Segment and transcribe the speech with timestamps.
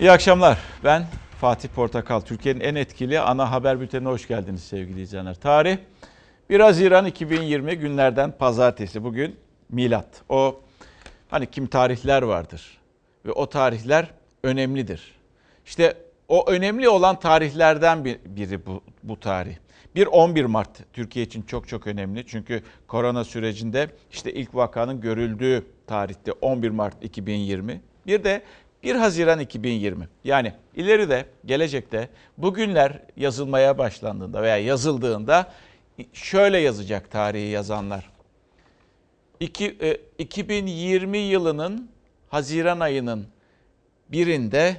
[0.00, 0.58] İyi akşamlar.
[0.84, 1.06] Ben
[1.40, 2.20] Fatih Portakal.
[2.20, 5.34] Türkiye'nin en etkili ana haber bültenine hoş geldiniz sevgili izleyenler.
[5.34, 5.76] Tarih
[6.50, 9.04] 1 Haziran 2020 günlerden pazartesi.
[9.04, 9.36] Bugün
[9.68, 10.22] milat.
[10.28, 10.60] O
[11.28, 12.78] hani kim tarihler vardır
[13.26, 14.10] ve o tarihler
[14.42, 15.14] önemlidir.
[15.66, 15.96] İşte
[16.28, 19.56] o önemli olan tarihlerden biri bu, bu tarih.
[19.94, 22.26] Bir 11 Mart Türkiye için çok çok önemli.
[22.26, 27.80] Çünkü korona sürecinde işte ilk vakanın görüldüğü tarihte 11 Mart 2020.
[28.06, 28.42] Bir de
[28.84, 30.08] 1 Haziran 2020.
[30.24, 35.52] Yani ileride, gelecekte bugünler yazılmaya başlandığında veya yazıldığında
[36.12, 38.10] şöyle yazacak tarihi yazanlar.
[39.40, 41.90] 2020 e, yılının
[42.28, 43.26] Haziran ayının
[44.08, 44.76] birinde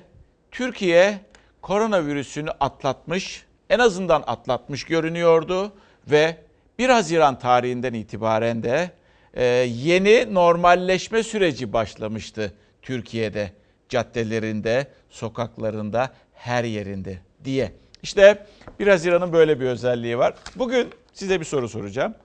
[0.51, 1.19] Türkiye
[1.61, 5.71] koronavirüsünü atlatmış, en azından atlatmış görünüyordu
[6.07, 6.37] ve
[6.79, 8.91] 1 Haziran tarihinden itibaren de
[9.33, 9.43] e,
[9.83, 13.51] yeni normalleşme süreci başlamıştı Türkiye'de
[13.89, 17.71] caddelerinde, sokaklarında, her yerinde diye.
[18.04, 18.46] İşte
[18.79, 20.34] 1 Haziran'ın böyle bir özelliği var.
[20.55, 22.15] Bugün size bir soru soracağım.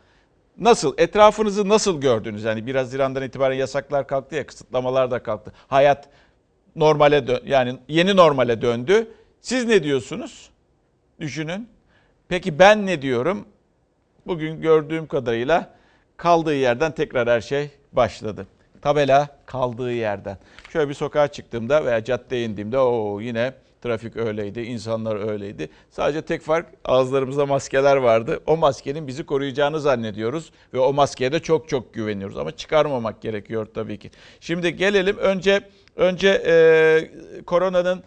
[0.58, 0.94] Nasıl?
[0.98, 2.44] Etrafınızı nasıl gördünüz?
[2.44, 5.52] Yani 1 Haziran'dan itibaren yasaklar kalktı ya, kısıtlamalar da kalktı.
[5.68, 6.08] Hayat
[6.76, 9.08] normale dön yani yeni normale döndü.
[9.40, 10.50] Siz ne diyorsunuz?
[11.20, 11.68] Düşünün.
[12.28, 13.46] Peki ben ne diyorum?
[14.26, 15.74] Bugün gördüğüm kadarıyla
[16.16, 18.46] kaldığı yerden tekrar her şey başladı.
[18.82, 20.38] Tabela kaldığı yerden.
[20.72, 25.68] Şöyle bir sokağa çıktığımda veya caddeye indiğimde o yine trafik öyleydi, insanlar öyleydi.
[25.90, 28.40] Sadece tek fark ağızlarımızda maskeler vardı.
[28.46, 33.66] O maskenin bizi koruyacağını zannediyoruz ve o maskeye de çok çok güveniyoruz ama çıkarmamak gerekiyor
[33.74, 34.10] tabii ki.
[34.40, 35.60] Şimdi gelelim önce
[35.96, 38.02] önce e, koronanın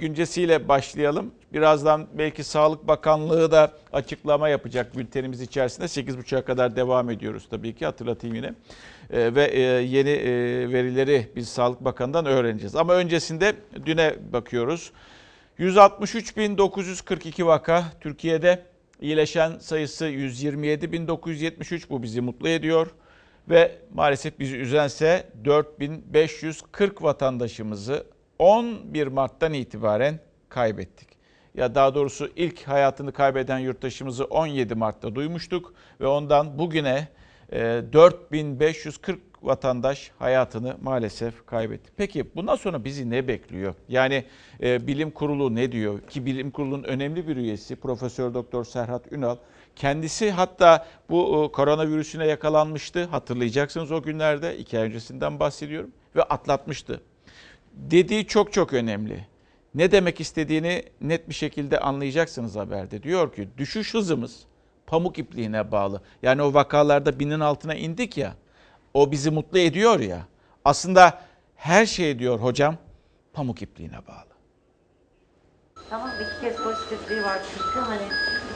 [0.00, 1.34] güncesiyle başlayalım.
[1.52, 5.86] Birazdan belki Sağlık Bakanlığı da açıklama yapacak bültenimiz içerisinde.
[5.86, 8.54] 8.30'a kadar devam ediyoruz tabii ki hatırlatayım yine.
[9.12, 10.32] Ee, ve e, yeni e,
[10.72, 12.76] verileri biz Sağlık Bakanı'ndan öğreneceğiz.
[12.76, 13.54] Ama öncesinde
[13.86, 14.92] düne bakıyoruz.
[15.58, 18.62] 163.942 vaka Türkiye'de
[19.00, 22.86] iyileşen sayısı 127.973 bu bizi mutlu ediyor.
[23.48, 28.06] Ve maalesef bizi üzense 4540 vatandaşımızı
[28.38, 31.08] 11 Mart'tan itibaren kaybettik.
[31.54, 37.08] Ya daha doğrusu ilk hayatını kaybeden yurttaşımızı 17 Mart'ta duymuştuk ve ondan bugüne
[37.52, 41.90] 4540 e, vatandaş hayatını maalesef kaybetti.
[41.96, 43.74] Peki bundan sonra bizi ne bekliyor?
[43.88, 44.24] Yani
[44.62, 46.00] e, bilim kurulu ne diyor?
[46.00, 49.36] Ki bilim kurulunun önemli bir üyesi Profesör Doktor Serhat Ünal
[49.76, 53.04] kendisi hatta bu e, koronavirüsüne yakalanmıştı.
[53.04, 57.00] Hatırlayacaksınız o günlerde iki ay öncesinden bahsediyorum ve atlatmıştı
[57.74, 59.26] dediği çok çok önemli.
[59.74, 63.02] Ne demek istediğini net bir şekilde anlayacaksınız haberde.
[63.02, 64.40] Diyor ki düşüş hızımız
[64.92, 66.02] pamuk ipliğine bağlı.
[66.22, 68.34] Yani o vakalarda binin altına indik ya.
[68.94, 70.26] O bizi mutlu ediyor ya.
[70.64, 71.20] Aslında
[71.56, 72.76] her şey diyor hocam
[73.32, 74.32] pamuk ipliğine bağlı.
[75.90, 78.02] Tamam iki kez pozitifliği var çünkü hani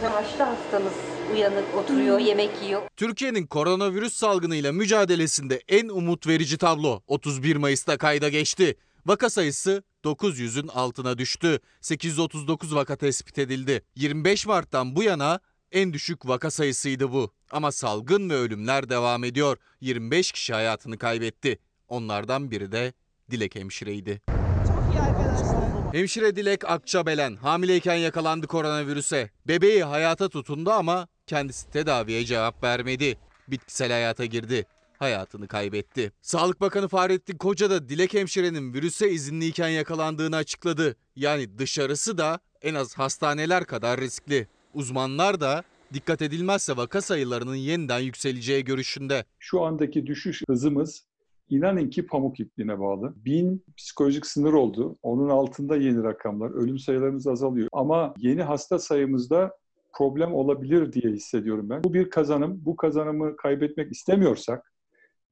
[0.02, 0.92] yavaşta hastamız
[1.32, 2.82] uyanık oturuyor yemek yiyor.
[2.96, 8.76] Türkiye'nin koronavirüs salgınıyla mücadelesinde en umut verici tablo 31 Mayıs'ta kayda geçti.
[9.06, 11.60] Vaka sayısı 900'ün altına düştü.
[11.80, 13.82] 839 vaka tespit edildi.
[13.94, 15.40] 25 Mart'tan bu yana
[15.76, 17.32] en düşük vaka sayısıydı bu.
[17.50, 19.56] Ama salgın ve ölümler devam ediyor.
[19.80, 21.58] 25 kişi hayatını kaybetti.
[21.88, 22.92] Onlardan biri de
[23.30, 24.22] Dilek hemşireydi.
[24.66, 25.94] Çok iyi arkadaşlar.
[25.94, 29.30] Hemşire Dilek Akçabelen hamileyken yakalandı koronavirüse.
[29.48, 33.18] Bebeği hayata tutundu ama kendisi tedaviye cevap vermedi.
[33.48, 34.66] Bitkisel hayata girdi
[34.98, 36.12] hayatını kaybetti.
[36.22, 40.96] Sağlık Bakanı Fahrettin Koca da Dilek hemşirenin virüse izinliyken yakalandığını açıkladı.
[41.16, 44.48] Yani dışarısı da en az hastaneler kadar riskli.
[44.76, 45.62] Uzmanlar da
[45.94, 49.24] dikkat edilmezse vaka sayılarının yeniden yükseleceği görüşünde.
[49.38, 51.06] Şu andaki düşüş hızımız
[51.50, 53.14] inanın ki pamuk ipliğine bağlı.
[53.24, 54.98] Bin psikolojik sınır oldu.
[55.02, 56.50] Onun altında yeni rakamlar.
[56.50, 57.68] Ölüm sayılarımız azalıyor.
[57.72, 59.56] Ama yeni hasta sayımızda
[59.92, 61.84] problem olabilir diye hissediyorum ben.
[61.84, 62.62] Bu bir kazanım.
[62.64, 64.72] Bu kazanımı kaybetmek istemiyorsak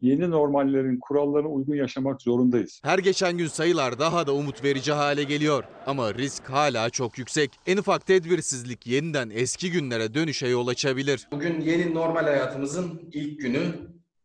[0.04, 2.80] yeni normallerin kurallarına uygun yaşamak zorundayız.
[2.84, 7.50] Her geçen gün sayılar daha da umut verici hale geliyor ama risk hala çok yüksek.
[7.66, 11.28] En ufak tedbirsizlik yeniden eski günlere dönüşe yol açabilir.
[11.32, 13.60] Bugün yeni normal hayatımızın ilk günü.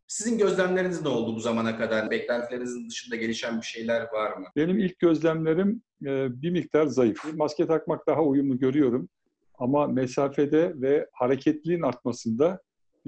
[0.07, 2.11] Sizin gözlemleriniz ne oldu bu zamana kadar?
[2.11, 4.45] Beklentilerinizin dışında gelişen bir şeyler var mı?
[4.55, 7.33] Benim ilk gözlemlerim e, bir miktar zayıf.
[7.35, 9.09] Maske takmak daha uyumlu görüyorum.
[9.59, 12.59] Ama mesafede ve hareketliliğin artmasında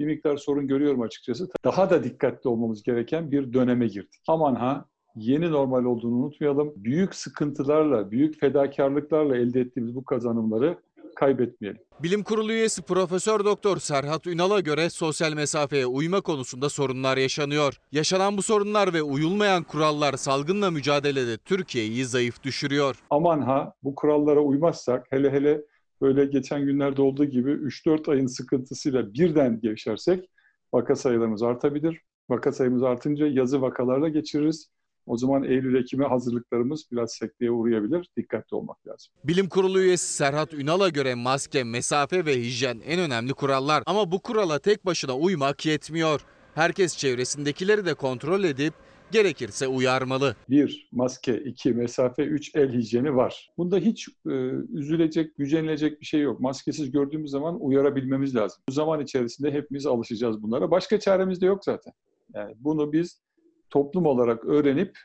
[0.02, 1.48] bir miktar sorun görüyorum açıkçası.
[1.64, 4.20] Daha da dikkatli olmamız gereken bir döneme girdik.
[4.28, 4.84] Aman ha
[5.16, 6.72] yeni normal olduğunu unutmayalım.
[6.76, 10.78] Büyük sıkıntılarla, büyük fedakarlıklarla elde ettiğimiz bu kazanımları
[11.16, 11.80] kaybetmeyelim.
[12.02, 17.80] Bilim Kurulu üyesi Profesör Doktor Serhat Ünal'a göre sosyal mesafeye uyma konusunda sorunlar yaşanıyor.
[17.92, 23.02] Yaşanan bu sorunlar ve uyulmayan kurallar salgınla mücadelede Türkiye'yi zayıf düşürüyor.
[23.10, 25.60] Aman ha bu kurallara uymazsak hele hele
[26.02, 30.30] böyle geçen günlerde olduğu gibi 3-4 ayın sıkıntısıyla birden gevşersek
[30.72, 32.00] vaka sayılarımız artabilir.
[32.30, 34.70] Vaka sayımız artınca yazı vakalarla geçiririz.
[35.06, 38.08] O zaman Eylül-Ekim'e hazırlıklarımız biraz sekteye uğrayabilir.
[38.16, 39.12] Dikkatli olmak lazım.
[39.24, 43.82] Bilim Kurulu üyesi Serhat Ünal'a göre maske, mesafe ve hijyen en önemli kurallar.
[43.86, 46.20] Ama bu kurala tek başına uymak yetmiyor.
[46.54, 48.74] Herkes çevresindekileri de kontrol edip
[49.12, 50.36] gerekirse uyarmalı.
[50.50, 53.50] Bir, maske, iki, mesafe, üç, el hijyeni var.
[53.58, 54.32] Bunda hiç e,
[54.72, 56.40] üzülecek, gücenilecek bir şey yok.
[56.40, 58.62] Maskesiz gördüğümüz zaman uyarabilmemiz lazım.
[58.68, 60.70] Bu zaman içerisinde hepimiz alışacağız bunlara.
[60.70, 61.92] Başka çaremiz de yok zaten.
[62.34, 63.22] Yani bunu biz
[63.70, 64.98] toplum olarak öğrenip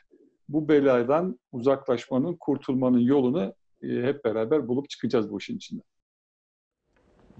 [0.48, 5.84] bu beladan uzaklaşmanın, kurtulmanın yolunu e, hep beraber bulup çıkacağız bu işin içinden.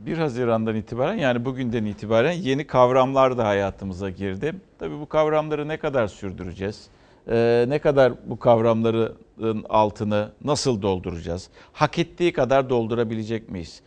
[0.06, 4.54] 1 Haziran'dan itibaren yani bugünden itibaren yeni kavramlar da hayatımıza girdi.
[4.78, 6.88] Tabii bu kavramları ne kadar sürdüreceğiz?
[7.28, 11.48] Ee, ne kadar bu kavramların altını nasıl dolduracağız?
[11.72, 13.80] Hak ettiği kadar doldurabilecek miyiz?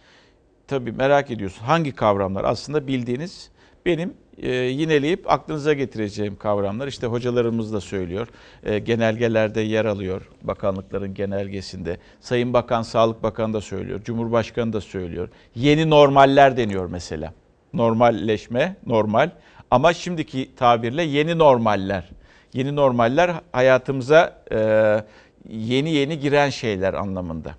[0.68, 2.44] Tabii merak ediyorsun hangi kavramlar?
[2.44, 3.52] Aslında bildiğiniz
[3.86, 6.88] benim e, yineleyip aklınıza getireceğim kavramlar.
[6.88, 8.28] İşte hocalarımız da söylüyor.
[8.64, 11.98] E, genelgelerde yer alıyor bakanlıkların genelgesinde.
[12.20, 14.04] Sayın Bakan, Sağlık Bakanı da söylüyor.
[14.04, 15.30] Cumhurbaşkanı da söylüyor.
[15.56, 17.34] Yeni normaller deniyor mesela.
[17.74, 19.30] Normalleşme, normal.
[19.72, 22.10] Ama şimdiki tabirle yeni normaller.
[22.54, 24.58] Yeni normaller hayatımıza e,
[25.50, 27.56] yeni yeni giren şeyler anlamında.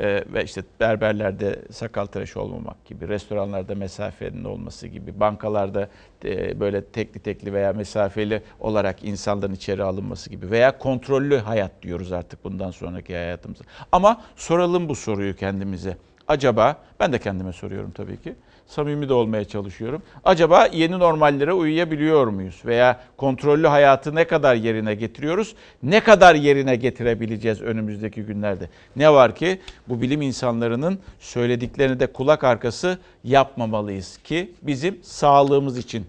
[0.00, 5.88] Ee, ve işte berberlerde sakal tıraşı olmamak gibi, restoranlarda mesafenin olması gibi, bankalarda
[6.24, 12.12] e, böyle tekli tekli veya mesafeli olarak insanların içeri alınması gibi veya kontrollü hayat diyoruz
[12.12, 13.64] artık bundan sonraki hayatımızda.
[13.92, 15.96] Ama soralım bu soruyu kendimize.
[16.28, 18.34] Acaba, ben de kendime soruyorum tabii ki,
[18.66, 20.02] samimi de olmaya çalışıyorum.
[20.24, 22.62] Acaba yeni normallere uyuyabiliyor muyuz?
[22.64, 25.54] Veya kontrollü hayatı ne kadar yerine getiriyoruz?
[25.82, 28.68] Ne kadar yerine getirebileceğiz önümüzdeki günlerde?
[28.96, 36.06] Ne var ki bu bilim insanlarının söylediklerini de kulak arkası yapmamalıyız ki bizim sağlığımız için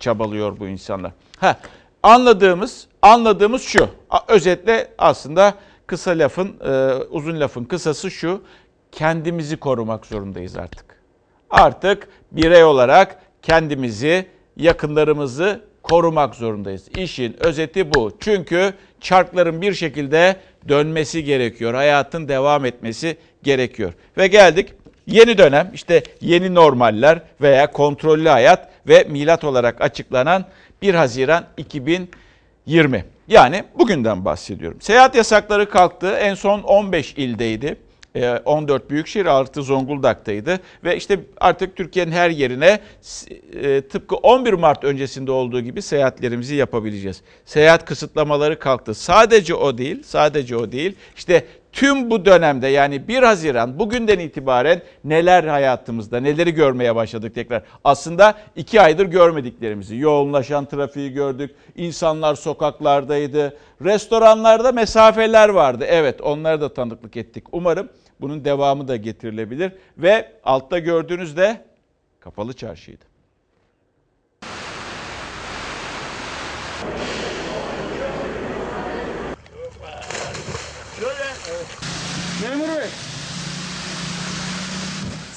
[0.00, 1.12] çabalıyor bu insanlar.
[1.38, 1.56] Ha,
[2.02, 3.88] anladığımız anladığımız şu.
[4.28, 5.54] Özetle aslında
[5.86, 8.42] kısa lafın e, uzun lafın kısası şu.
[8.92, 11.01] Kendimizi korumak zorundayız artık.
[11.52, 14.26] Artık birey olarak kendimizi,
[14.56, 16.88] yakınlarımızı korumak zorundayız.
[16.96, 18.16] İşin özeti bu.
[18.20, 20.36] Çünkü çarkların bir şekilde
[20.68, 21.74] dönmesi gerekiyor.
[21.74, 23.92] Hayatın devam etmesi gerekiyor.
[24.18, 24.74] Ve geldik
[25.06, 30.44] yeni dönem işte yeni normaller veya kontrollü hayat ve milat olarak açıklanan
[30.82, 33.04] 1 Haziran 2020.
[33.28, 34.80] Yani bugünden bahsediyorum.
[34.80, 36.10] Seyahat yasakları kalktı.
[36.10, 37.76] En son 15 ildeydi.
[38.44, 42.80] 14 büyükşehir artı Zonguldak'taydı ve işte artık Türkiye'nin her yerine
[43.62, 47.22] e, tıpkı 11 Mart öncesinde olduğu gibi seyahatlerimizi yapabileceğiz.
[47.44, 48.94] Seyahat kısıtlamaları kalktı.
[48.94, 50.96] Sadece o değil, sadece o değil.
[51.16, 57.62] İşte tüm bu dönemde yani 1 Haziran bugünden itibaren neler hayatımızda, neleri görmeye başladık tekrar.
[57.84, 65.84] Aslında iki aydır görmediklerimizi, yoğunlaşan trafiği gördük, insanlar sokaklardaydı, restoranlarda mesafeler vardı.
[65.88, 67.44] Evet onlara da tanıklık ettik.
[67.52, 67.88] Umarım
[68.22, 71.64] bunun devamı da getirilebilir ve altta gördüğünüz de
[72.20, 73.04] kapalı çarşıydı.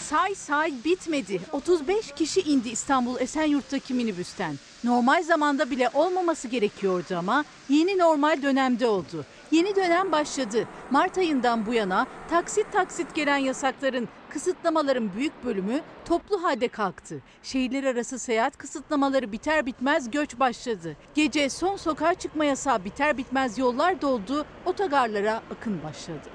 [0.09, 1.41] Say say bitmedi.
[1.51, 4.55] 35 kişi indi İstanbul Esenyurt'taki minibüsten.
[4.83, 9.25] Normal zamanda bile olmaması gerekiyordu ama yeni normal dönemde oldu.
[9.55, 10.67] Yeni dönem başladı.
[10.91, 17.21] Mart ayından bu yana taksit taksit gelen yasakların, kısıtlamaların büyük bölümü toplu halde kalktı.
[17.43, 20.95] Şehirler arası seyahat kısıtlamaları biter bitmez göç başladı.
[21.13, 26.29] Gece son sokağa çıkma yasağı biter bitmez yollar doldu, otogarlara akın başladı.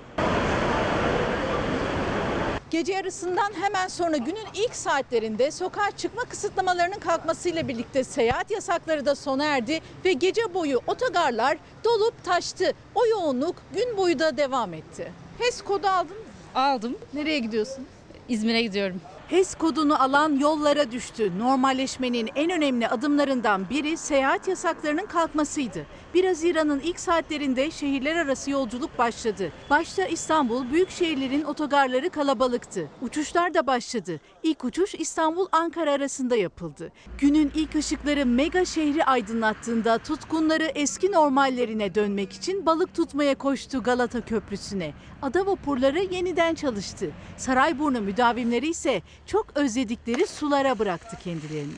[2.70, 9.14] Gece yarısından hemen sonra günün ilk saatlerinde sokağa çıkma kısıtlamalarının kalkmasıyla birlikte seyahat yasakları da
[9.14, 12.72] sona erdi ve gece boyu otogarlar dolup taştı.
[12.94, 15.12] O yoğunluk gün boyu da devam etti.
[15.38, 16.24] HES kodu aldın mı?
[16.54, 16.98] Aldım.
[17.14, 17.86] Nereye gidiyorsun?
[18.28, 19.00] İzmir'e gidiyorum.
[19.28, 21.38] HES kodunu alan yollara düştü.
[21.38, 25.86] Normalleşmenin en önemli adımlarından biri seyahat yasaklarının kalkmasıydı.
[26.14, 29.52] 1 Haziran'ın ilk saatlerinde şehirler arası yolculuk başladı.
[29.70, 32.88] Başta İstanbul, büyük şehirlerin otogarları kalabalıktı.
[33.02, 34.20] Uçuşlar da başladı.
[34.42, 36.92] İlk uçuş İstanbul-Ankara arasında yapıldı.
[37.18, 44.20] Günün ilk ışıkları mega şehri aydınlattığında tutkunları eski normallerine dönmek için balık tutmaya koştu Galata
[44.20, 44.92] Köprüsü'ne.
[45.22, 47.10] Ada vapurları yeniden çalıştı.
[47.36, 51.74] Sarayburnu müdavimleri ise çok özledikleri sulara bıraktı kendilerini.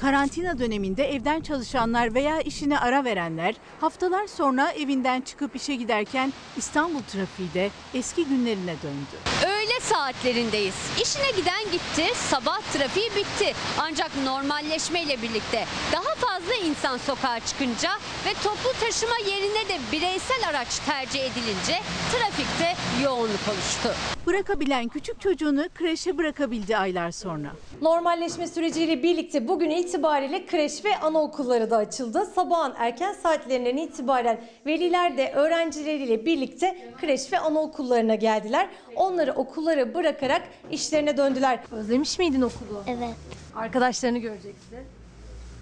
[0.00, 7.02] Karantina döneminde evden çalışanlar veya işine ara verenler haftalar sonra evinden çıkıp işe giderken İstanbul
[7.02, 9.47] trafiği de eski günlerine döndü.
[9.68, 10.74] Öğle saatlerindeyiz.
[11.02, 13.54] İşine giden gitti, sabah trafiği bitti.
[13.80, 17.90] Ancak normalleşmeyle birlikte daha fazla insan sokağa çıkınca
[18.26, 21.80] ve toplu taşıma yerine de bireysel araç tercih edilince
[22.12, 23.94] trafikte yoğunluk oluştu.
[24.26, 27.48] Bırakabilen küçük çocuğunu kreşe bırakabildi aylar sonra.
[27.82, 32.26] Normalleşme süreciyle birlikte bugün itibariyle kreş ve anaokulları da açıldı.
[32.34, 38.68] Sabahın erken saatlerinden itibaren veliler de öğrencileriyle birlikte kreş ve anaokullarına geldiler.
[38.96, 41.60] Onları okullara bırakarak işlerine döndüler.
[41.72, 42.82] Özlemiş miydin okulu?
[42.86, 43.16] Evet,
[43.54, 44.78] Arkadaşlarını göreceksin.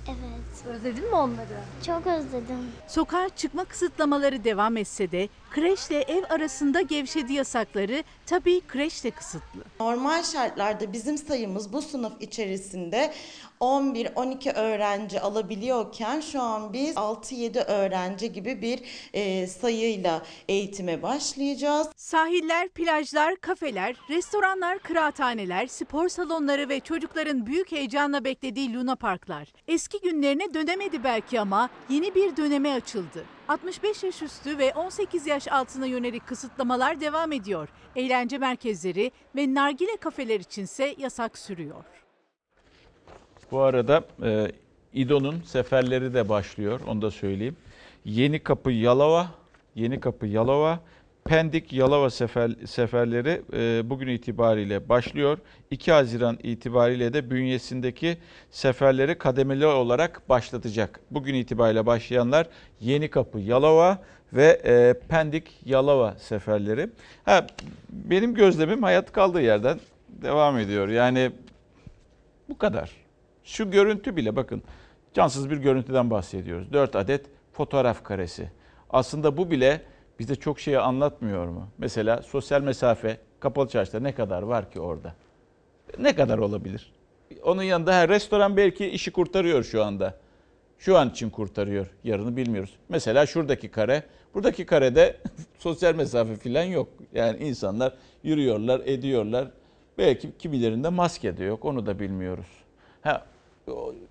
[0.09, 0.56] evet.
[0.69, 1.59] Özledin mi onları?
[1.87, 2.71] Çok özledim.
[2.89, 9.61] Sokağa çıkma kısıtlamaları devam etse de kreşle ev arasında gevşedi yasakları tabii kreş de kısıtlı.
[9.81, 13.13] Normal şartlarda bizim sayımız bu sınıf içerisinde
[13.61, 18.81] 11-12 öğrenci alabiliyorken şu an biz 6-7 öğrenci gibi bir
[19.13, 21.89] e, sayıyla eğitime başlayacağız.
[21.97, 29.53] Sahiller, plajlar, kafeler, restoranlar, kıraathaneler, spor salonları ve çocukların büyük heyecanla beklediği Luna Parklar.
[29.69, 33.25] Eski günlerine dönemedi belki ama yeni bir döneme açıldı.
[33.49, 37.69] 65 yaş üstü ve 18 yaş altına yönelik kısıtlamalar devam ediyor.
[37.97, 41.85] Eğlence merkezleri ve nargile kafeler içinse yasak sürüyor.
[43.51, 44.53] Bu arada e,
[44.93, 46.81] İDO'nun seferleri de başlıyor.
[46.87, 47.57] Onu da söyleyeyim.
[48.05, 49.27] Yeni Kapı Yalova,
[49.75, 50.81] Yeni Kapı Yalova,
[51.26, 55.38] Pendik Yalova sefer, seferleri e, bugün itibariyle başlıyor.
[55.71, 58.18] 2 Haziran itibariyle de bünyesindeki
[58.50, 61.00] seferleri kademeli olarak başlatacak.
[61.11, 62.49] Bugün itibariyle başlayanlar
[62.80, 63.99] Yeni Kapı Yalova
[64.33, 66.88] ve e, Pendik Yalova seferleri.
[67.25, 67.47] Ha,
[67.90, 70.88] benim gözlemim hayat kaldığı yerden devam ediyor.
[70.88, 71.33] Yani
[72.49, 72.90] bu kadar.
[73.45, 74.62] Şu görüntü bile bakın
[75.14, 76.73] cansız bir görüntüden bahsediyoruz.
[76.73, 78.50] 4 adet fotoğraf karesi.
[78.90, 79.80] Aslında bu bile
[80.19, 81.69] bize çok şeyi anlatmıyor mu?
[81.79, 85.15] Mesela sosyal mesafe kapalı çarşıda ne kadar var ki orada?
[85.99, 86.93] Ne kadar olabilir?
[87.43, 90.15] Onun yanında her restoran belki işi kurtarıyor şu anda.
[90.79, 91.87] Şu an için kurtarıyor.
[92.05, 92.77] Yarını bilmiyoruz.
[92.89, 94.03] Mesela şuradaki kare.
[94.35, 95.17] Buradaki karede
[95.59, 96.89] sosyal mesafe falan yok.
[97.15, 97.93] Yani insanlar
[98.23, 99.49] yürüyorlar, ediyorlar.
[99.99, 101.65] Belki kimilerinde maske de yok.
[101.65, 102.47] Onu da bilmiyoruz.
[103.03, 103.27] Ha,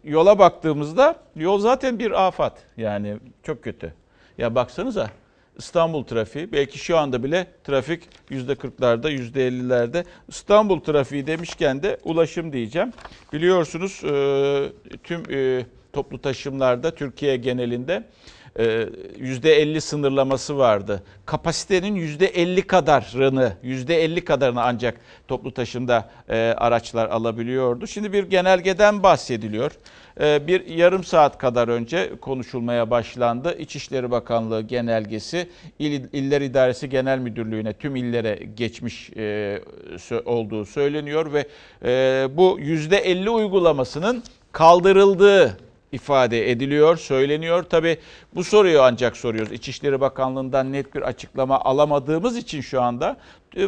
[0.03, 2.63] yola baktığımızda yol zaten bir afat.
[2.77, 3.93] Yani çok kötü.
[4.37, 5.09] Ya baksanıza
[5.57, 10.05] İstanbul trafiği belki şu anda bile trafik %40'larda %50'lerde.
[10.27, 12.93] İstanbul trafiği demişken de ulaşım diyeceğim.
[13.33, 14.71] Biliyorsunuz e,
[15.03, 18.03] tüm e, toplu taşımlarda Türkiye genelinde
[18.55, 21.03] %50 sınırlaması vardı.
[21.25, 24.97] Kapasitenin %50 kadarını, %50 kadarını ancak
[25.27, 27.87] toplu taşımda e, araçlar alabiliyordu.
[27.87, 29.71] Şimdi bir genelgeden bahsediliyor.
[30.21, 33.57] E, Bir yarım saat kadar önce konuşulmaya başlandı.
[33.57, 39.61] İçişleri Bakanlığı genelgesi İl, İller İdaresi Genel Müdürlüğü'ne tüm illere geçmiş e,
[40.25, 41.47] olduğu söyleniyor ve
[41.85, 45.57] e, bu %50 uygulamasının kaldırıldığı
[45.95, 47.63] ifade ediliyor, söyleniyor.
[47.63, 47.97] Tabi
[48.35, 49.51] bu soruyu ancak soruyoruz.
[49.51, 53.17] İçişleri Bakanlığı'ndan net bir açıklama alamadığımız için şu anda
[53.57, 53.67] e,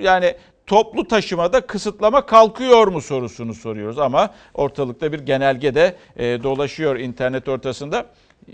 [0.00, 0.34] yani
[0.66, 7.48] toplu taşımada kısıtlama kalkıyor mu sorusunu soruyoruz ama ortalıkta bir genelge de e, dolaşıyor internet
[7.48, 8.06] ortasında.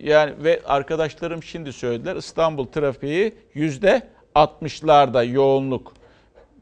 [0.02, 4.02] Yani ve arkadaşlarım şimdi söylediler İstanbul trafiği yüzde
[4.34, 5.92] 60'larda yoğunluk.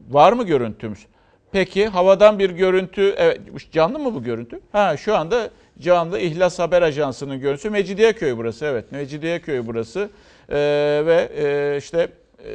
[0.09, 1.05] Var mı görüntümüz?
[1.51, 3.41] Peki havadan bir görüntü, evet
[3.71, 4.59] canlı mı bu görüntü?
[4.71, 7.69] Ha şu anda canlı İhlas Haber Ajansı'nın görüntüsü.
[7.69, 10.09] Mecidiyeköy burası evet Mecidiyeköy burası
[10.49, 12.07] Ee, ve e, işte
[12.39, 12.51] e,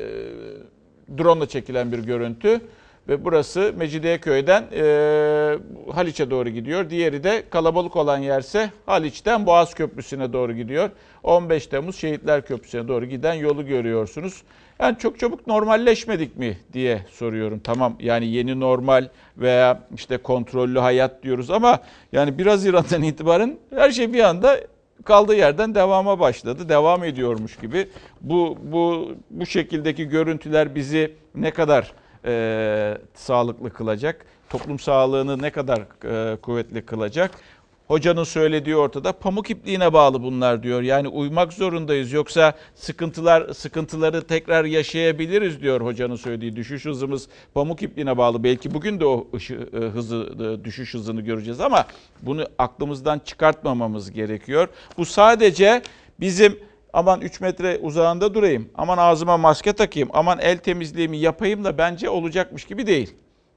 [1.18, 2.60] drone ile çekilen bir görüntü.
[3.08, 5.58] Ve burası Mecidiyeköy'den e,
[5.92, 6.90] Haliç'e doğru gidiyor.
[6.90, 10.90] Diğeri de kalabalık olan yerse Haliç'ten Boğaz Köprüsü'ne doğru gidiyor.
[11.22, 14.42] 15 Temmuz Şehitler Köprüsü'ne doğru giden yolu görüyorsunuz.
[14.80, 17.61] Yani çok çabuk normalleşmedik mi diye soruyorum.
[17.64, 21.78] Tamam yani yeni normal veya işte kontrollü hayat diyoruz ama
[22.12, 24.61] yani 1 Haziran'dan itibaren her şey bir anda
[25.04, 26.68] kaldığı yerden devama başladı.
[26.68, 27.88] Devam ediyormuş gibi.
[28.20, 31.92] Bu bu bu şekildeki görüntüler bizi ne kadar
[32.25, 34.26] e, sağlıklı kılacak?
[34.50, 37.30] Toplum sağlığını ne kadar e, kuvvetli kılacak?
[37.88, 40.83] Hocanın söylediği ortada pamuk ipliğine bağlı bunlar diyor.
[40.83, 46.57] Yani uymak zorundayız yoksa sıkıntılar sıkıntıları tekrar yaşayabiliriz diyor hocanın söylediği.
[46.57, 48.45] Düşüş hızımız pamuk ipliğine bağlı.
[48.45, 51.87] Belki bugün de o ışı, e, hızı e, düşüş hızını göreceğiz ama
[52.23, 54.68] bunu aklımızdan çıkartmamamız gerekiyor.
[54.99, 55.83] Bu sadece
[56.21, 56.59] bizim
[56.92, 62.11] aman 3 metre uzağında durayım, aman ağzıma maske takayım, aman el temizliğimi yapayım da bence
[62.11, 63.14] olacakmış gibi değil.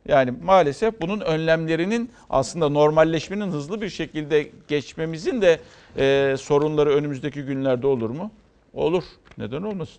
[0.07, 5.59] Yani maalesef bunun önlemlerinin aslında normalleşmenin hızlı bir şekilde geçmemizin de
[5.97, 8.31] e, sorunları önümüzdeki günlerde olur mu?
[8.73, 9.03] Olur.
[9.37, 9.97] Neden olmasın?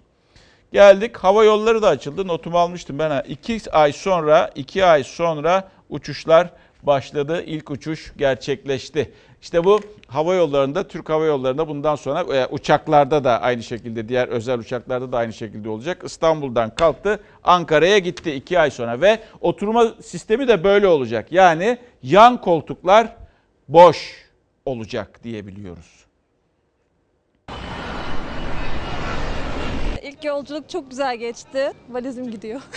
[0.72, 2.26] Geldik hava yolları da açıldı.
[2.26, 3.10] Notumu almıştım ben.
[3.10, 3.22] ha.
[3.28, 6.50] İki ay sonra, iki ay sonra uçuşlar
[6.82, 7.42] başladı.
[7.46, 9.12] İlk uçuş gerçekleşti.
[9.42, 14.28] İşte bu hava yollarında, Türk Hava Yolları'nda bundan sonra e, uçaklarda da aynı şekilde, diğer
[14.28, 16.02] özel uçaklarda da aynı şekilde olacak.
[16.04, 21.32] İstanbul'dan kalktı, Ankara'ya gitti iki ay sonra ve oturma sistemi de böyle olacak.
[21.32, 23.16] Yani yan koltuklar
[23.68, 24.26] boş
[24.66, 26.01] olacak diyebiliyoruz.
[30.24, 31.72] Yolculuk çok güzel geçti.
[31.88, 32.60] Valizim gidiyor.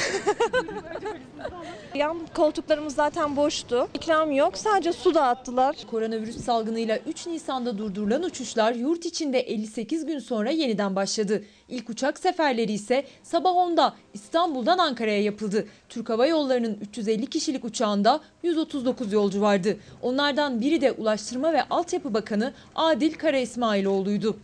[1.95, 3.87] Yan koltuklarımız zaten boştu.
[3.93, 4.57] İkram yok.
[4.57, 5.75] Sadece su dağıttılar.
[5.91, 11.43] Koronavirüs salgınıyla 3 Nisan'da durdurulan uçuşlar yurt içinde 58 gün sonra yeniden başladı.
[11.69, 15.67] İlk uçak seferleri ise sabah 10'da İstanbul'dan Ankara'ya yapıldı.
[15.89, 19.77] Türk Hava Yolları'nın 350 kişilik uçağında 139 yolcu vardı.
[20.01, 24.38] Onlardan biri de Ulaştırma ve Altyapı Bakanı Adil Kara İsmailoğlu'ydu.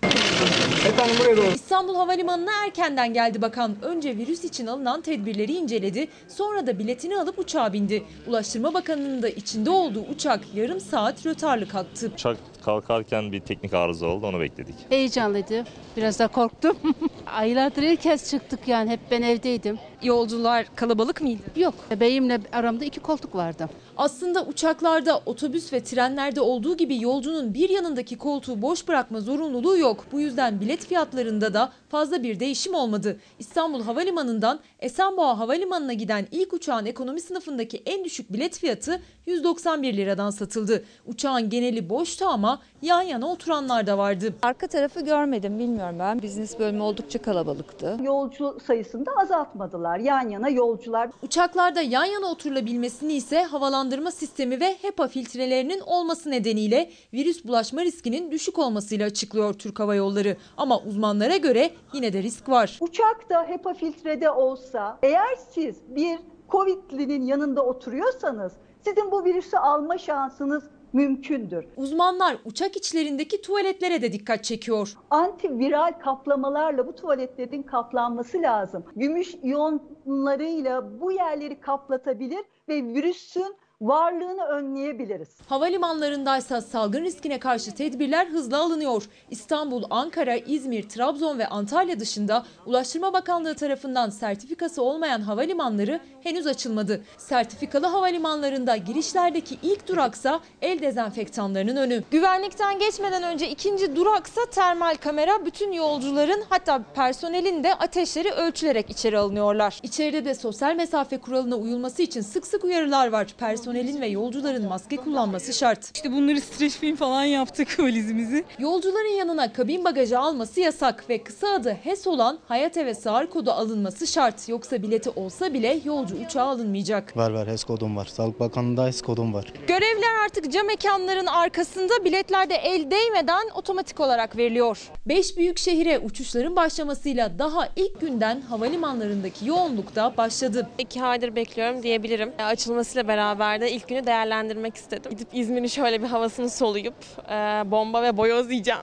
[1.56, 3.76] İstanbul Havalimanı'na erkenden geldi bakan.
[3.82, 6.08] Önce virüs için alınan tedbirleri inceledi.
[6.28, 8.04] Sonra da biletini alıp uçağa bindi.
[8.28, 12.12] Ulaştırma Bakanı'nın da içinde olduğu uçak yarım saat rötarlı kalktı.
[12.14, 14.76] Uçak kalkarken bir teknik arıza oldu onu bekledik.
[14.90, 15.64] Heyecanlıydı.
[15.98, 16.78] Biraz da korktum.
[17.26, 19.80] Aylardır ilk kez çıktık yani hep ben evdeydim.
[20.04, 21.42] Yolcular kalabalık mıydı?
[21.56, 21.74] Yok.
[21.92, 23.70] Bebeğimle aramda iki koltuk vardı.
[24.02, 30.06] Aslında uçaklarda, otobüs ve trenlerde olduğu gibi yolcunun bir yanındaki koltuğu boş bırakma zorunluluğu yok.
[30.12, 33.20] Bu yüzden bilet fiyatlarında da fazla bir değişim olmadı.
[33.40, 40.30] İstanbul Havalimanı'ndan Esenboğa Havalimanı'na giden ilk uçağın ekonomi sınıfındaki en düşük bilet fiyatı 191 liradan
[40.30, 40.84] satıldı.
[41.06, 44.34] Uçağın geneli boştu ama yan yana oturanlar da vardı.
[44.42, 46.22] Arka tarafı görmedim bilmiyorum ben.
[46.22, 47.98] Biznes bölümü oldukça kalabalıktı.
[48.04, 49.98] Yolcu sayısını da azaltmadılar.
[50.00, 51.10] Yan yana yolcular.
[51.24, 53.44] Uçaklarda yan yana oturulabilmesini ise
[53.92, 59.96] havalandırma sistemi ve HEPA filtrelerinin olması nedeniyle virüs bulaşma riskinin düşük olmasıyla açıklıyor Türk Hava
[59.96, 60.38] Yolları.
[60.58, 62.78] Ama uzmanlara göre yine de risk var.
[62.82, 69.98] Uçak da HEPA filtrede olsa eğer siz bir Covid'linin yanında oturuyorsanız sizin bu virüsü alma
[69.98, 71.66] şansınız mümkündür.
[71.78, 74.94] Uzmanlar uçak içlerindeki tuvaletlere de dikkat çekiyor.
[75.10, 78.84] Antiviral kaplamalarla bu tuvaletlerin kaplanması lazım.
[78.96, 85.30] Gümüş iyonlarıyla bu yerleri kaplatabilir ve virüsün varlığını önleyebiliriz.
[85.48, 89.04] Havalimanlarındaysa salgın riskine karşı tedbirler hızla alınıyor.
[89.30, 97.02] İstanbul, Ankara, İzmir, Trabzon ve Antalya dışında Ulaştırma Bakanlığı tarafından sertifikası olmayan havalimanları henüz açılmadı.
[97.18, 102.04] Sertifikalı havalimanlarında girişlerdeki ilk duraksa el dezenfektanlarının önü.
[102.12, 105.46] Güvenlikten geçmeden önce ikinci duraksa termal kamera.
[105.46, 109.80] Bütün yolcuların hatta personelin de ateşleri ölçülerek içeri alınıyorlar.
[109.84, 113.28] İçeride de sosyal mesafe kuralına uyulması için sık sık uyarılar var.
[113.72, 115.92] Personelin ve yolcuların maske kullanması şart.
[115.96, 118.44] İşte bunları streç film falan yaptık valizimizi.
[118.60, 123.52] Yolcuların yanına kabin bagajı alması yasak ve kısa adı HES olan Hayate ve Sağır kodu
[123.52, 124.50] alınması şart.
[124.50, 127.18] Yoksa bileti olsa bile yolcu uçağa alınmayacak.
[127.18, 128.06] Var var HES kodum var.
[128.06, 129.54] Sağlık Bakanlığı'nda HES kodum var.
[129.68, 134.92] Görevliler artık cam mekanların arkasında biletlerde el değmeden otomatik olarak veriliyor.
[135.06, 140.70] 5 büyük şehire uçuşların başlamasıyla daha ilk günden havalimanlarındaki yoğunluk da başladı.
[140.78, 142.32] İki aydır bekliyorum diyebilirim.
[142.40, 145.12] Açılmasıyla beraber de ilk günü değerlendirmek istedim.
[145.12, 146.96] Gidip İzmir'in şöyle bir havasını soluyup
[147.30, 147.34] e,
[147.72, 148.82] bomba ve boyoz yiyeceğim.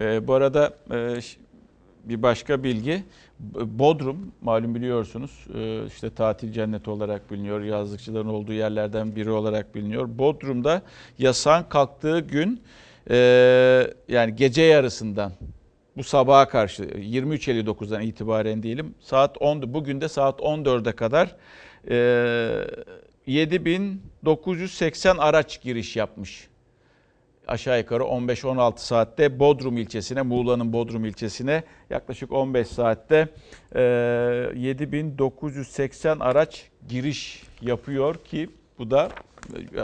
[0.00, 1.18] Ee, bu arada e,
[2.04, 3.04] bir başka bilgi.
[3.64, 7.62] Bodrum malum biliyorsunuz e, işte tatil cenneti olarak biliniyor.
[7.62, 10.18] Yazlıkçıların olduğu yerlerden biri olarak biliniyor.
[10.18, 10.82] Bodrum'da
[11.18, 12.62] yasağın kalktığı gün
[13.10, 13.16] e,
[14.08, 15.32] yani gece yarısından
[15.96, 21.36] bu sabaha karşı 23.59'dan itibaren diyelim saat 10 bugün de saat 14'e kadar
[21.90, 26.48] e, 7980 araç giriş yapmış
[27.46, 33.28] aşağı yukarı 15-16 saatte Bodrum ilçesine, Muğla'nın Bodrum ilçesine yaklaşık 15 saatte
[33.74, 33.80] e,
[34.56, 39.10] 7980 araç giriş yapıyor ki bu da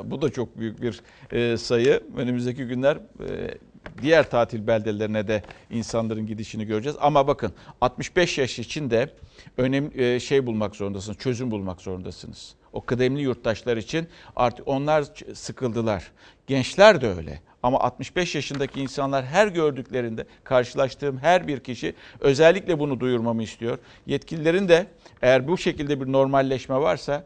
[0.05, 1.01] bu da çok büyük bir
[1.33, 2.03] e, sayı.
[2.17, 3.55] Önümüzdeki günler e,
[4.03, 6.99] diğer tatil beldelerine de insanların gidişini göreceğiz.
[7.01, 9.11] Ama bakın 65 yaş için de
[9.57, 12.55] önemli şey bulmak zorundasınız, çözüm bulmak zorundasınız.
[12.73, 16.13] O kıdemli yurttaşlar için artık onlar sıkıldılar.
[16.47, 17.41] Gençler de öyle.
[17.63, 23.79] Ama 65 yaşındaki insanlar her gördüklerinde karşılaştığım her bir kişi özellikle bunu duyurmamı istiyor.
[24.07, 24.87] Yetkililerin de
[25.23, 27.25] eğer bu şekilde bir normalleşme varsa e,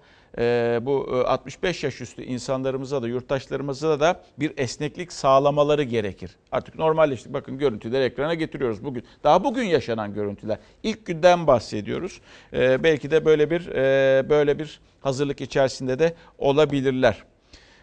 [0.86, 6.30] bu 65 yaş üstü insanlarımıza da yurttaşlarımıza da bir esneklik sağlamaları gerekir.
[6.52, 7.32] Artık normalleştik.
[7.32, 9.04] Bakın görüntüleri ekrana getiriyoruz bugün.
[9.24, 10.58] Daha bugün yaşanan görüntüler.
[10.82, 12.20] İlk günden bahsediyoruz.
[12.52, 17.24] E, belki de böyle bir e, böyle bir hazırlık içerisinde de olabilirler.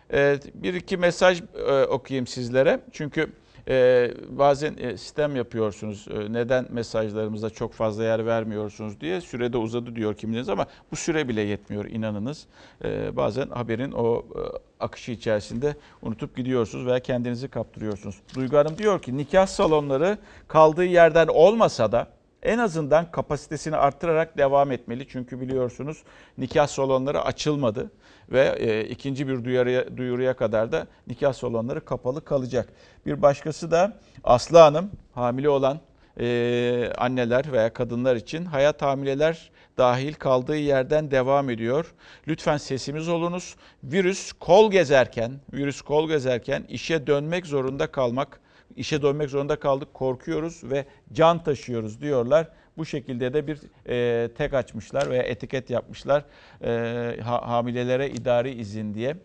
[0.09, 2.79] Evet, bir iki mesaj e, okuyayım sizlere.
[2.91, 3.29] Çünkü
[3.69, 6.07] e, bazen e, sistem yapıyorsunuz.
[6.11, 9.21] E, neden mesajlarımıza çok fazla yer vermiyorsunuz diye.
[9.21, 12.45] Sürede uzadı diyor kiminiz ama bu süre bile yetmiyor inanınız.
[12.83, 14.41] E, bazen haberin o e,
[14.79, 18.15] akışı içerisinde unutup gidiyorsunuz veya kendinizi kaptırıyorsunuz.
[18.35, 22.07] Duygu Hanım diyor ki nikah salonları kaldığı yerden olmasa da
[22.43, 25.07] en azından kapasitesini arttırarak devam etmeli.
[25.07, 26.03] Çünkü biliyorsunuz
[26.37, 27.91] nikah salonları açılmadı
[28.31, 32.69] ve e, ikinci bir duyarıya, duyuruya kadar da nikah salonları kapalı kalacak.
[33.05, 35.79] Bir başkası da Aslı Hanım hamile olan
[36.19, 41.93] e, anneler veya kadınlar için hayat hamileler dahil kaldığı yerden devam ediyor.
[42.27, 43.55] Lütfen sesimiz olunuz.
[43.83, 48.39] Virüs kol gezerken, virüs kol gezerken işe dönmek zorunda kalmak
[48.75, 52.47] işe dönmek zorunda kaldık, korkuyoruz ve can taşıyoruz diyorlar.
[52.77, 56.25] Bu şekilde de bir e, tek açmışlar veya etiket yapmışlar
[56.63, 59.17] e, ha, hamilelere idari izin diye.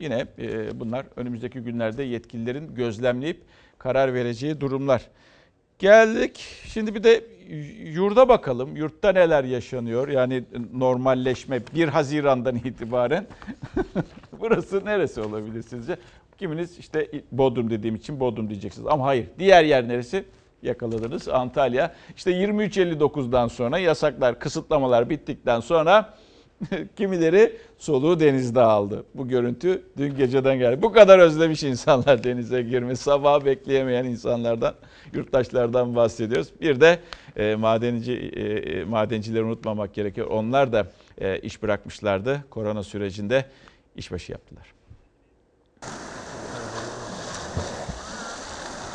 [0.00, 3.40] Yine e, bunlar önümüzdeki günlerde yetkililerin gözlemleyip
[3.78, 5.02] karar vereceği durumlar.
[5.78, 6.44] Geldik.
[6.64, 7.24] Şimdi bir de
[7.92, 8.76] yurda bakalım.
[8.76, 10.08] Yurtta neler yaşanıyor?
[10.08, 13.26] Yani normalleşme 1 Haziran'dan itibaren.
[14.40, 15.96] Burası neresi olabilir sizce?
[16.38, 18.86] Kiminiz işte Bodrum dediğim için Bodrum diyeceksiniz.
[18.90, 19.26] Ama hayır.
[19.38, 20.24] Diğer yer neresi?
[20.62, 21.28] Yakaladınız.
[21.28, 21.94] Antalya.
[22.16, 26.14] İşte 23.59'dan sonra yasaklar, kısıtlamalar bittikten sonra
[26.96, 29.04] kimileri soluğu denizde aldı.
[29.14, 30.82] Bu görüntü dün geceden geldi.
[30.82, 34.74] Bu kadar özlemiş insanlar denize girme, sabah bekleyemeyen insanlardan,
[35.12, 36.48] yurttaşlardan bahsediyoruz.
[36.60, 36.98] Bir de
[37.36, 40.26] e, madenci e, madencileri unutmamak gerekiyor.
[40.26, 40.86] Onlar da
[41.18, 42.44] e, iş bırakmışlardı.
[42.50, 43.44] Korona sürecinde
[43.96, 44.77] işbaşı yaptılar.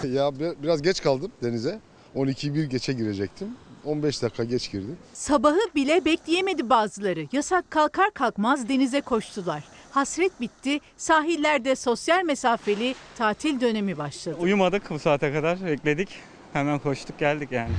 [0.13, 0.31] Ya
[0.63, 1.79] biraz geç kaldım denize.
[2.15, 3.47] 12'yi bir geçe girecektim.
[3.85, 4.97] 15 dakika geç girdim.
[5.13, 7.27] Sabahı bile bekleyemedi bazıları.
[7.31, 9.63] Yasak kalkar kalkmaz denize koştular.
[9.91, 14.37] Hasret bitti, sahillerde sosyal mesafeli tatil dönemi başladı.
[14.39, 16.09] Uyumadık bu saate kadar, bekledik.
[16.53, 17.71] Hemen koştuk geldik yani.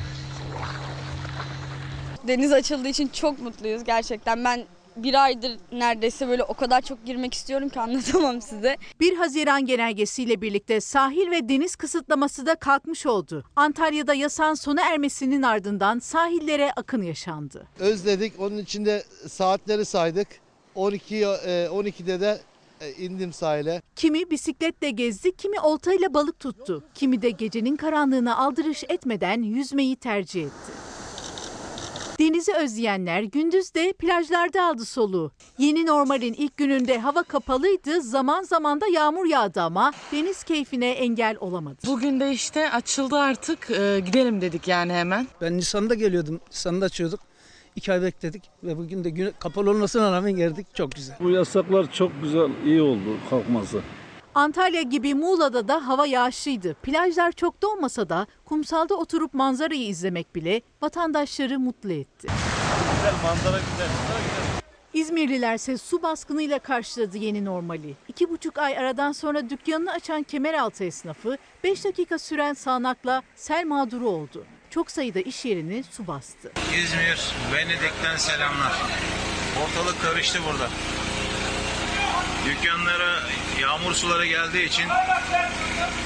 [2.28, 4.44] Deniz açıldığı için çok mutluyuz gerçekten.
[4.44, 4.64] Ben
[4.96, 8.76] bir aydır neredeyse böyle o kadar çok girmek istiyorum ki anlatamam size.
[9.00, 13.44] 1 Haziran genelgesiyle birlikte sahil ve deniz kısıtlaması da kalkmış oldu.
[13.56, 17.66] Antalya'da yasağın sona ermesinin ardından sahillere akın yaşandı.
[17.78, 18.40] Özledik.
[18.40, 20.28] Onun için de saatleri saydık.
[20.74, 22.40] 12 12'de de
[22.80, 23.82] e, indim sahile.
[23.96, 26.84] Kimi bisikletle gezdi, kimi oltayla balık tuttu.
[26.94, 30.72] Kimi de gecenin karanlığına aldırış etmeden yüzmeyi tercih etti.
[32.18, 35.32] Denizi özleyenler gündüz de plajlarda aldı soluğu.
[35.58, 41.36] Yeni normalin ilk gününde hava kapalıydı, zaman zaman da yağmur yağdı ama deniz keyfine engel
[41.40, 41.76] olamadı.
[41.86, 45.26] Bugün de işte açıldı artık ee, gidelim dedik yani hemen.
[45.40, 47.20] Ben Nisan'da geliyordum, Nisan'da açıyorduk.
[47.76, 50.66] İki ay bekledik ve bugün de gün kapalı olmasına rağmen geldik.
[50.74, 51.16] Çok güzel.
[51.20, 53.80] Bu yasaklar çok güzel, iyi oldu kalkması.
[54.34, 56.74] Antalya gibi Muğla'da da hava yağışlıydı.
[56.74, 62.28] Plajlar çok da olmasa da kumsalda oturup manzarayı izlemek bile vatandaşları mutlu etti.
[62.96, 63.88] Güzel manzara güzel.
[63.88, 64.60] güzel.
[64.94, 67.94] İzmirlilerse su baskınıyla karşıladı yeni normali.
[68.08, 74.08] İki buçuk ay aradan sonra dükkanını açan Kemeraltı esnafı 5 dakika süren sağanakla sel mağduru
[74.08, 74.44] oldu.
[74.70, 76.52] Çok sayıda iş yerini su bastı.
[76.84, 78.72] İzmir, Venedik'ten selamlar.
[79.64, 80.68] Ortalık karıştı burada.
[82.46, 83.20] Dükkanlara
[83.62, 84.84] yağmur suları geldiği için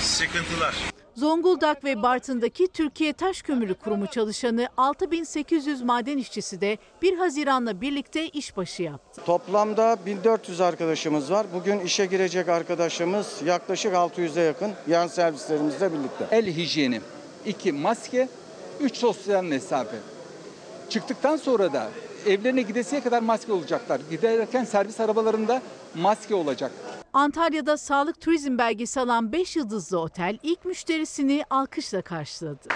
[0.00, 0.74] sıkıntılar.
[1.14, 8.28] Zonguldak ve Bartın'daki Türkiye Taş Kömürü Kurumu çalışanı 6800 maden işçisi de 1 Haziran'la birlikte
[8.28, 9.22] işbaşı yaptı.
[9.26, 11.46] Toplamda 1400 arkadaşımız var.
[11.54, 16.26] Bugün işe girecek arkadaşımız yaklaşık 600'e yakın yan servislerimizle birlikte.
[16.30, 17.00] El hijyeni,
[17.46, 18.28] 2 maske,
[18.80, 19.96] 3 sosyal mesafe.
[20.90, 21.88] Çıktıktan sonra da
[22.26, 24.00] evlerine gidesiye kadar maske olacaklar.
[24.10, 25.62] Giderken servis arabalarında
[25.94, 26.72] maske olacak.
[27.12, 32.68] Antalya'da sağlık turizm belgesi alan 5 yıldızlı otel ilk müşterisini alkışla karşıladı.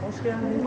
[0.00, 0.64] Hoş geldiniz.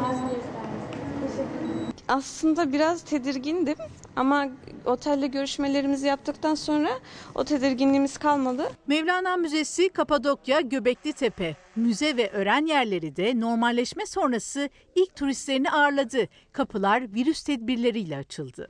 [2.07, 3.75] Aslında biraz tedirgindim
[4.15, 4.47] ama
[4.85, 6.89] otelle görüşmelerimizi yaptıktan sonra
[7.35, 8.63] o tedirginliğimiz kalmadı.
[8.87, 16.27] Mevlana Müzesi, Kapadokya, Göbekli Tepe, müze ve öğren yerleri de normalleşme sonrası ilk turistlerini ağırladı.
[16.51, 18.69] Kapılar virüs tedbirleriyle açıldı.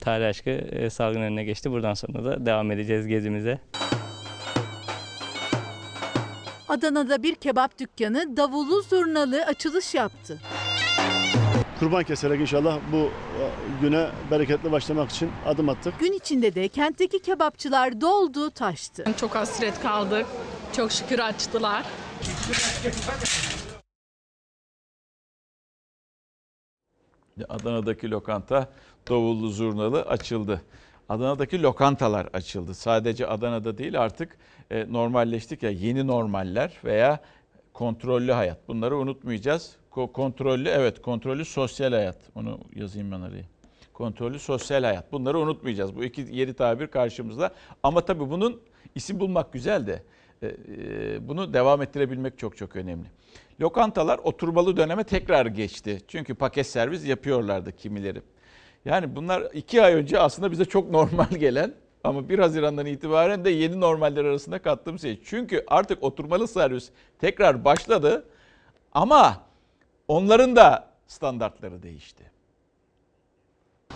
[0.00, 1.70] Tarih aşkı e, salgın önüne geçti.
[1.70, 3.58] Buradan sonra da devam edeceğiz gezimize.
[6.68, 10.38] Adana'da bir kebap dükkanı davullu zurnalı açılış yaptı.
[11.82, 13.10] Kurban keserek inşallah bu e,
[13.80, 16.00] güne bereketli başlamak için adım attık.
[16.00, 19.04] Gün içinde de kentteki kebapçılar doldu taştı.
[19.16, 20.26] Çok hasret kaldık.
[20.76, 21.86] Çok şükür açtılar.
[27.48, 28.68] Adana'daki lokanta
[29.08, 30.62] davullu zurnalı açıldı.
[31.08, 32.74] Adana'daki lokantalar açıldı.
[32.74, 34.36] Sadece Adana'da değil artık
[34.70, 37.20] e, normalleştik ya yeni normaller veya
[37.72, 38.68] kontrollü hayat.
[38.68, 39.76] Bunları unutmayacağız.
[39.90, 42.18] Ko- kontrollü evet kontrollü sosyal hayat.
[42.34, 43.44] Onu yazayım ben araya.
[43.92, 45.12] Kontrollü sosyal hayat.
[45.12, 45.96] Bunları unutmayacağız.
[45.96, 47.54] Bu iki yeni tabir karşımızda.
[47.82, 48.60] Ama tabii bunun
[48.94, 50.02] isim bulmak güzel de
[50.42, 53.06] e, e, bunu devam ettirebilmek çok çok önemli.
[53.60, 55.98] Lokantalar oturmalı döneme tekrar geçti.
[56.08, 58.22] Çünkü paket servis yapıyorlardı kimileri.
[58.84, 61.74] Yani bunlar iki ay önce aslında bize çok normal gelen
[62.04, 65.20] ama 1 Haziran'dan itibaren de yeni normaller arasında kattığımız şey.
[65.24, 68.24] Çünkü artık oturmalı servis tekrar başladı
[68.92, 69.40] ama
[70.08, 72.32] onların da standartları değişti.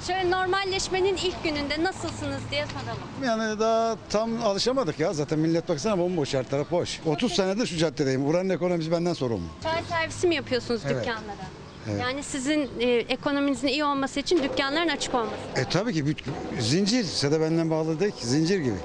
[0.07, 3.03] Şöyle normalleşmenin ilk gününde nasılsınız diye soralım.
[3.25, 5.13] Yani daha tam alışamadık ya.
[5.13, 7.01] Zaten millet baksana bomboş her taraf boş.
[7.07, 8.27] 30 senedir şu caddedeyim.
[8.27, 9.47] Buranın ekonomisi benden sorumlu.
[9.63, 10.97] Çay servisi mi yapıyorsunuz Evet.
[11.07, 11.47] dükkanlara?
[11.91, 12.01] Evet.
[12.01, 15.37] Yani sizin e, ekonominizin iyi olması için dükkanların açık olması.
[15.57, 17.05] E tabii ki büt- zincir.
[17.05, 18.27] Size de benden bağlı değil ki.
[18.27, 18.77] Zincir gibi.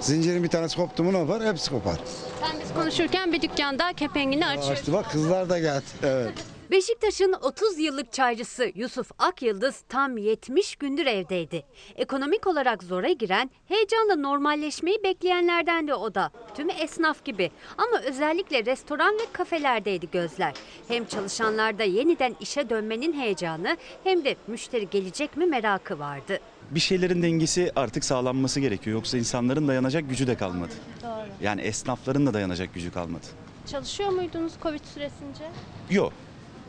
[0.00, 1.44] Zincirin bir tanesi koptu mu ne yapar?
[1.46, 1.96] Hepsi kopar.
[2.42, 4.72] Ben biz konuşurken bir dükkan daha kepengini açıyor.
[4.72, 5.82] Açtı bak kızlar da geldi.
[6.02, 6.32] Evet.
[6.72, 11.64] Beşiktaş'ın 30 yıllık çaycısı Yusuf Akyıldız tam 70 gündür evdeydi.
[11.96, 16.30] Ekonomik olarak zora giren, heyecanla normalleşmeyi bekleyenlerden de o da.
[16.56, 17.50] Tüm esnaf gibi.
[17.78, 20.54] Ama özellikle restoran ve kafelerdeydi gözler.
[20.88, 26.38] Hem çalışanlarda yeniden işe dönmenin heyecanı hem de müşteri gelecek mi merakı vardı.
[26.70, 28.96] bir şeylerin dengesi artık sağlanması gerekiyor.
[28.96, 30.74] Yoksa insanların dayanacak gücü de kalmadı.
[31.02, 31.28] Doğru.
[31.42, 33.26] Yani esnafların da dayanacak gücü kalmadı.
[33.70, 35.44] Çalışıyor muydunuz Covid süresince?
[35.90, 36.12] Yok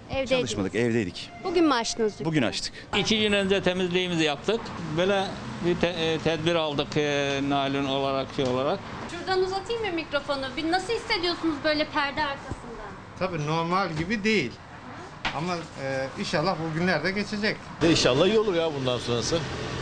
[0.09, 0.29] Evdeydiniz.
[0.29, 1.29] çalışmadık evdeydik.
[1.43, 2.25] Bugün mü açtınız dükkanı?
[2.27, 2.73] Bugün açtık.
[2.97, 4.61] İki gün önce temizliğimizi yaptık.
[4.97, 5.25] Böyle
[5.65, 8.79] bir te- e, tedbir aldık e, naylon olarak şey olarak.
[9.11, 10.45] Şuradan uzatayım mı mikrofonu?
[10.57, 12.83] Bir nasıl hissediyorsunuz böyle perde arkasında?
[13.19, 14.51] Tabii normal gibi değil.
[15.37, 17.57] Ama e, inşallah bu günler de geçecek.
[17.89, 19.39] İnşallah iyi olur ya bundan sonrası.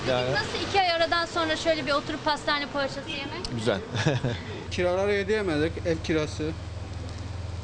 [0.10, 3.46] Yani Nasıl iki ay aradan sonra şöyle bir oturup pastane poğaçası yemek?
[3.56, 3.78] güzel.
[4.72, 6.52] Kiraları ödeyemedik, ev kirası.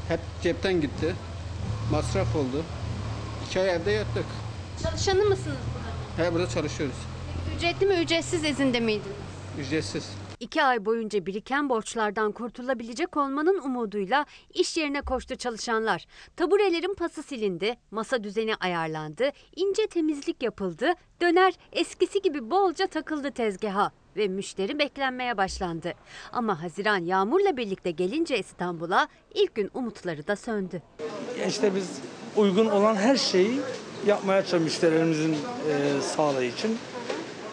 [0.07, 1.15] Hep cepten gitti.
[1.91, 2.63] Masraf oldu.
[3.47, 4.25] İki ay evde yattık.
[4.83, 5.57] Çalışanı mısınız
[6.17, 6.29] burada?
[6.29, 6.95] He burada çalışıyoruz.
[7.57, 9.15] Ücretli mi ücretsiz izinde miydiniz?
[9.59, 10.09] Ücretsiz.
[10.39, 16.05] İki ay boyunca biriken borçlardan kurtulabilecek olmanın umuduyla iş yerine koştu çalışanlar.
[16.35, 23.91] Taburelerin pası silindi, masa düzeni ayarlandı, ince temizlik yapıldı, döner eskisi gibi bolca takıldı tezgaha
[24.17, 25.93] ve müşteri beklenmeye başlandı.
[26.31, 30.81] Ama Haziran yağmurla birlikte gelince İstanbul'a ilk gün umutları da söndü.
[31.47, 31.89] İşte biz
[32.35, 33.59] uygun olan her şeyi
[34.05, 36.77] yapmaya çalışıyoruz müşterilerimizin e, sağlığı için.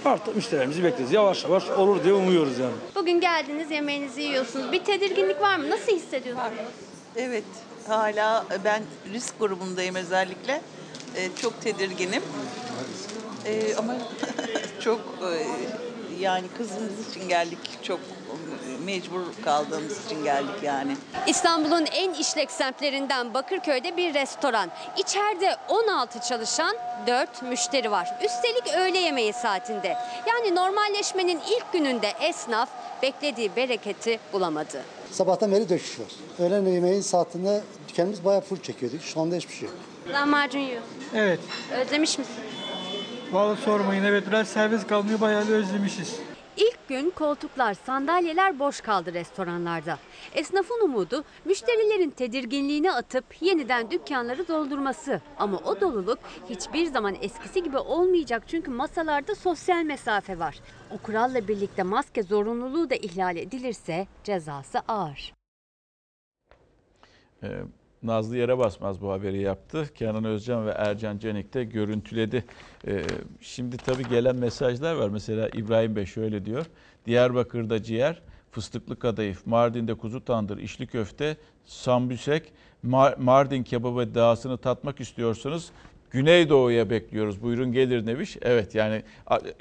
[0.05, 1.15] Artık müşterilerimizi bekliyoruz.
[1.15, 2.75] Yavaş yavaş olur diye umuyoruz yani.
[2.95, 4.73] Bugün geldiniz yemeğinizi yiyorsunuz.
[4.73, 5.71] Bir tedirginlik var mı?
[5.71, 6.49] Nasıl hissediyorsunuz?
[7.17, 7.45] Evet,
[7.89, 10.61] hala ben risk grubundayım özellikle.
[11.17, 12.23] Ee, çok tedirginim.
[13.47, 13.97] Ee, ama
[14.81, 15.47] çok e,
[16.21, 17.59] yani kızımız için geldik.
[17.83, 18.01] Çok
[18.85, 20.97] mecbur kaldığımız için geldik yani.
[21.27, 24.71] İstanbul'un en işlek semtlerinden Bakırköy'de bir restoran.
[24.99, 28.09] İçeride 16 çalışan 4 müşteri var.
[28.25, 29.97] Üstelik öğle yemeği saatinde.
[30.27, 32.69] Yani normalleşmenin ilk gününde esnaf
[33.03, 34.83] beklediği bereketi bulamadı.
[35.11, 36.07] Sabahtan beri döküş var.
[36.39, 39.03] Öğlen yemeğin saatinde dükkanımız bayağı full çekiyorduk.
[39.03, 39.77] Şu anda hiçbir şey yok.
[40.13, 40.91] Lahmacun yiyorsun.
[41.15, 41.41] Evet.
[41.81, 42.35] Özlemiş misin?
[43.35, 46.21] Vallahi sormayın evet biraz servis kalmıyor bayağı bir özlemişiz.
[46.57, 49.99] İlk gün koltuklar, sandalyeler boş kaldı restoranlarda.
[50.35, 55.21] Esnafın umudu müşterilerin tedirginliğini atıp yeniden dükkanları doldurması.
[55.39, 56.19] Ama o doluluk
[56.51, 60.61] hiçbir zaman eskisi gibi olmayacak çünkü masalarda sosyal mesafe var.
[60.91, 65.35] O kuralla birlikte maske zorunluluğu da ihlal edilirse cezası ağır.
[67.43, 67.49] Ee,
[68.05, 69.89] Nazlı yere basmaz bu haberi yaptı.
[69.95, 72.45] Kenan Özcan ve Ercan Canik de görüntüledi.
[72.87, 73.03] Ee,
[73.41, 75.09] şimdi tabii gelen mesajlar var.
[75.09, 76.67] Mesela İbrahim Bey şöyle diyor.
[77.07, 82.53] Diyarbakır'da ciğer, fıstıklı kadayıf, Mardin'de kuzu tandır, içli köfte, sambüsek,
[82.87, 85.71] Mar- Mardin kebabı dağısını tatmak istiyorsanız
[86.15, 87.43] Güneydoğu'ya bekliyoruz.
[87.43, 88.37] Buyurun gelir demiş.
[88.43, 89.03] Evet yani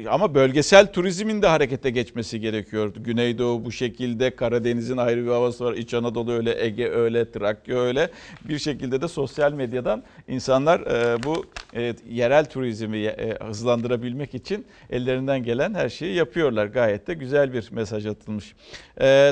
[0.10, 3.04] ama bölgesel turizmin de harekete geçmesi gerekiyordu.
[3.04, 5.74] Güneydoğu bu şekilde Karadeniz'in ayrı bir havası var.
[5.74, 8.10] İç Anadolu öyle, Ege öyle, Trakya öyle.
[8.50, 15.44] Bir şekilde de sosyal medyadan insanlar e, bu e, yerel turizmi e, hızlandırabilmek için ellerinden
[15.44, 16.66] gelen her şeyi yapıyorlar.
[16.66, 18.56] Gayet de güzel bir mesaj atılmış.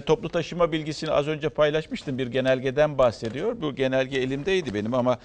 [0.06, 2.18] Toplu taşıma bilgisini az önce paylaşmıştım.
[2.18, 3.62] Bir genelgeden bahsediyor.
[3.62, 5.18] Bu genelge elimdeydi benim ama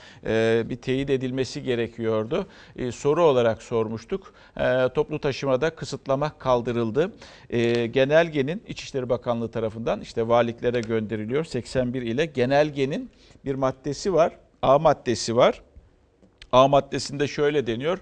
[0.70, 2.46] bir teyit edilmesi gerekiyordu.
[2.77, 4.33] E, soru olarak sormuştuk.
[4.57, 7.12] E, toplu taşımada kısıtlama kaldırıldı.
[7.51, 11.44] E, genelgenin İçişleri Bakanlığı tarafından işte valiliklere gönderiliyor.
[11.44, 13.11] 81 ile genelgenin
[13.44, 14.33] bir maddesi var.
[14.62, 15.62] A maddesi var.
[16.57, 17.99] A maddesinde şöyle deniyor.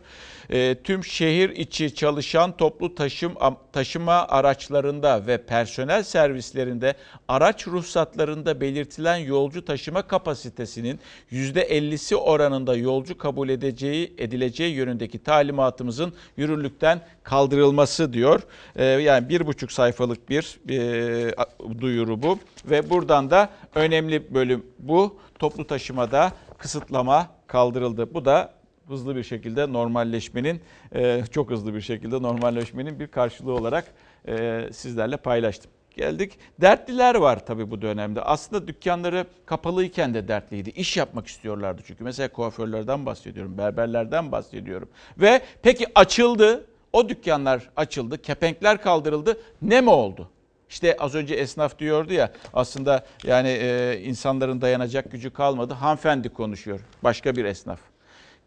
[0.51, 3.35] E, tüm şehir içi çalışan toplu taşım
[3.73, 6.95] taşıma araçlarında ve personel servislerinde
[7.29, 11.01] araç ruhsatlarında belirtilen yolcu taşıma kapasitesinin
[11.33, 18.41] %50'si oranında yolcu kabul edeceği edileceği yönündeki talimatımızın yürürlükten kaldırılması diyor.
[18.77, 25.19] E, yani bir buçuk sayfalık bir e, duyuru bu ve buradan da önemli bölüm bu.
[25.39, 28.15] Toplu taşımada kısıtlama kaldırıldı.
[28.15, 28.53] Bu da
[28.89, 30.61] hızlı bir şekilde normalleşmenin,
[30.95, 33.85] e, çok hızlı bir şekilde normalleşmenin bir karşılığı olarak
[34.29, 35.71] e, sizlerle paylaştım.
[35.97, 36.39] Geldik.
[36.61, 38.21] Dertliler var tabii bu dönemde.
[38.21, 40.71] Aslında dükkanları kapalıyken de dertliydi.
[40.71, 42.05] İş yapmak istiyorlardı çünkü.
[42.05, 44.89] Mesela kuaförlerden bahsediyorum, berberlerden bahsediyorum.
[45.19, 46.67] Ve peki açıldı.
[46.93, 49.41] O dükkanlar açıldı, kepenkler kaldırıldı.
[49.63, 50.29] Ne mi oldu?
[50.71, 55.75] İşte az önce esnaf diyordu ya aslında yani e, insanların dayanacak gücü kalmadı.
[55.75, 56.81] Hanımefendi konuşuyor.
[57.03, 57.81] Başka bir esnaf.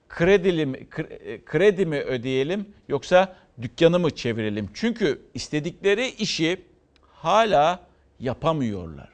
[0.09, 0.87] Kredili mi,
[1.45, 4.69] kredi mi ödeyelim yoksa dükkanı mı çevirelim?
[4.73, 6.61] Çünkü istedikleri işi
[7.13, 7.79] hala
[8.19, 9.09] yapamıyorlar.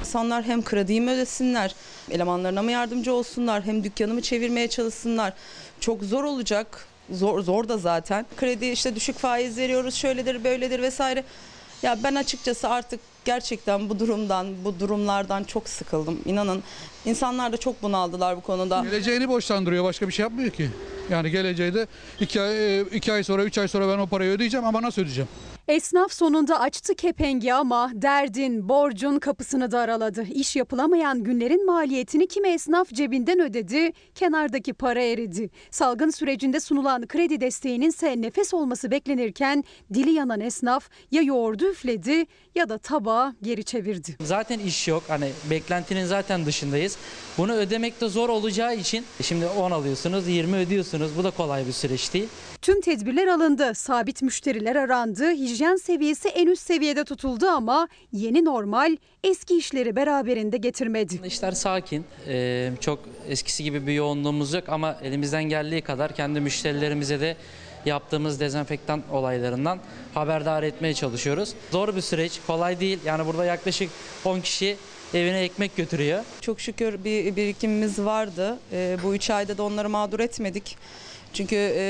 [0.00, 1.74] İnsanlar hem krediyi mi ödesinler,
[2.10, 5.32] elemanlarına mı yardımcı olsunlar, hem dükkanımı çevirmeye çalışsınlar.
[5.80, 6.86] Çok zor olacak.
[7.10, 8.26] Zor, zor da zaten.
[8.36, 11.24] Kredi işte düşük faiz veriyoruz, şöyledir, böyledir vesaire.
[11.82, 16.20] Ya ben açıkçası artık gerçekten bu durumdan, bu durumlardan çok sıkıldım.
[16.24, 16.62] İnanın
[17.04, 18.82] insanlar da çok bunaldılar bu konuda.
[18.82, 20.70] Geleceğini borçlandırıyor başka bir şey yapmıyor ki.
[21.10, 21.72] Yani geleceği
[22.20, 25.28] iki ay, iki ay sonra, üç ay sonra ben o parayı ödeyeceğim ama nasıl ödeyeceğim?
[25.68, 30.26] Esnaf sonunda açtı kepengi ama derdin, borcun kapısını da araladı.
[30.34, 35.50] İş yapılamayan günlerin maliyetini kimi esnaf cebinden ödedi, kenardaki para eridi.
[35.70, 42.26] Salgın sürecinde sunulan kredi desteğinin ise nefes olması beklenirken dili yanan esnaf ya yoğurdu üfledi
[42.54, 44.16] ya da tabağı geri çevirdi.
[44.20, 45.02] Zaten iş yok.
[45.08, 46.96] Hani beklentinin zaten dışındayız.
[47.38, 51.10] Bunu ödemek de zor olacağı için şimdi 10 alıyorsunuz, 20 ödüyorsunuz.
[51.18, 52.28] Bu da kolay bir süreç değil.
[52.64, 53.74] Tüm tedbirler alındı.
[53.74, 55.30] Sabit müşteriler arandı.
[55.30, 61.20] Hijyen seviyesi en üst seviyede tutuldu ama yeni normal eski işleri beraberinde getirmedi.
[61.24, 62.04] İşler sakin.
[62.28, 62.98] Ee, çok
[63.28, 67.36] eskisi gibi bir yoğunluğumuz yok ama elimizden geldiği kadar kendi müşterilerimize de
[67.84, 69.78] yaptığımız dezenfektan olaylarından
[70.14, 71.54] haberdar etmeye çalışıyoruz.
[71.70, 72.98] Zor bir süreç, kolay değil.
[73.04, 73.90] Yani burada yaklaşık
[74.24, 74.76] 10 kişi
[75.14, 76.24] evine ekmek götürüyor.
[76.40, 78.58] Çok şükür bir birikimimiz vardı.
[78.72, 80.76] Ee, bu üç ayda da onları mağdur etmedik.
[81.34, 81.82] Çünkü e,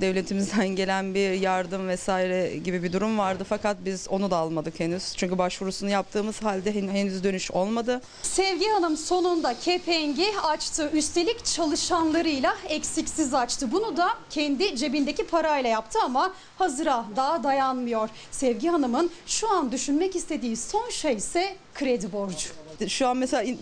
[0.00, 5.12] devletimizden gelen bir yardım vesaire gibi bir durum vardı fakat biz onu da almadık henüz.
[5.16, 8.00] Çünkü başvurusunu yaptığımız halde henüz dönüş olmadı.
[8.22, 10.90] Sevgi Hanım sonunda kepengi açtı.
[10.92, 13.72] Üstelik çalışanlarıyla eksiksiz açtı.
[13.72, 18.08] Bunu da kendi cebindeki parayla yaptı ama hazıra daha dayanmıyor.
[18.30, 22.48] Sevgi Hanım'ın şu an düşünmek istediği son şey ise kredi borcu.
[22.88, 23.56] Şu an mesela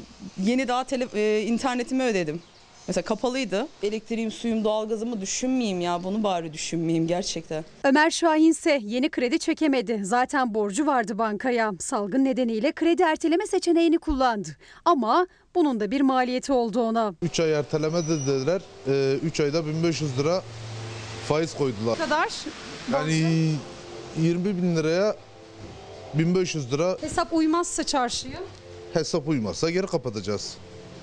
[0.44, 2.42] yeni daha tele, e, internetimi ödedim.
[2.88, 3.66] Mesela kapalıydı.
[3.83, 6.05] Elektriğim, suyum, doğalgazımı düşünmeyeyim ya.
[6.05, 7.64] Bunu bari düşünmeyeyim gerçekten.
[7.85, 10.01] Ömer Şahin ise yeni kredi çekemedi.
[10.03, 11.73] Zaten borcu vardı bankaya.
[11.81, 14.49] Salgın nedeniyle kredi erteleme seçeneğini kullandı.
[14.85, 17.14] Ama bunun da bir maliyeti oldu ona.
[17.23, 18.62] 3 ay erteleme dediler.
[19.23, 20.42] 3 ayda 1500 lira
[21.29, 21.99] faiz koydular.
[21.99, 22.29] Ne kadar?
[22.92, 23.51] Yani
[24.23, 25.16] 20 bin liraya
[26.14, 28.38] 1500 lira Hesap uymazsa çarşıya.
[28.92, 30.55] hesap uymazsa geri kapatacağız.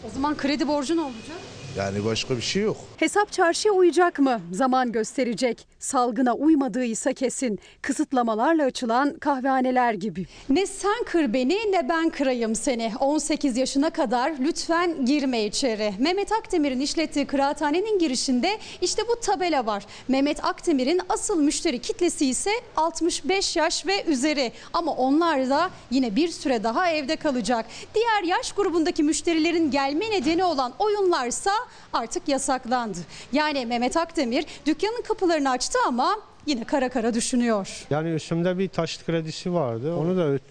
[0.07, 1.37] O zaman kredi borcu ne olacak?
[1.77, 2.77] Yani başka bir şey yok.
[2.97, 4.41] Hesap çarşıya uyacak mı?
[4.51, 5.67] Zaman gösterecek.
[5.79, 7.59] Salgına uymadığıysa kesin.
[7.81, 10.25] Kısıtlamalarla açılan kahvehaneler gibi.
[10.49, 12.91] Ne sen kır beni ne ben kırayım seni.
[12.99, 15.93] 18 yaşına kadar lütfen girme içeri.
[15.99, 19.85] Mehmet Akdemir'in işlettiği kıraathanenin girişinde işte bu tabela var.
[20.07, 24.51] Mehmet Akdemir'in asıl müşteri kitlesi ise 65 yaş ve üzeri.
[24.73, 27.65] Ama onlar da yine bir süre daha evde kalacak.
[27.95, 31.51] Diğer yaş grubundaki müşterilerin gelme nedeni olan oyunlarsa
[31.93, 32.97] artık yasaklandı.
[33.33, 37.85] Yani Mehmet Akdemir dükkanın kapılarını açtı ama yine kara kara düşünüyor.
[37.89, 39.95] Yani üstümde bir taşıt kredisi vardı.
[39.95, 40.41] Onu da öt-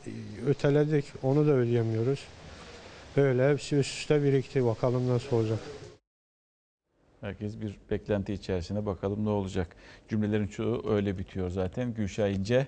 [0.46, 1.05] öteledik.
[1.23, 2.20] Onu da ödeyemiyoruz.
[3.16, 4.65] Öyle hepsi üst üste birikti.
[4.67, 5.58] Bakalım nasıl olacak.
[7.21, 9.77] Herkes bir beklenti içerisinde bakalım ne olacak.
[10.08, 11.94] Cümlelerin çoğu öyle bitiyor zaten.
[11.94, 12.67] Gülşah İnce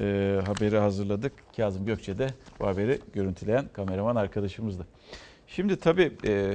[0.00, 0.04] e,
[0.46, 1.32] haberi hazırladık.
[1.56, 2.28] Kazım Gökçe de
[2.60, 4.86] bu haberi görüntüleyen kameraman arkadaşımızdı.
[5.46, 6.54] Şimdi tabii e,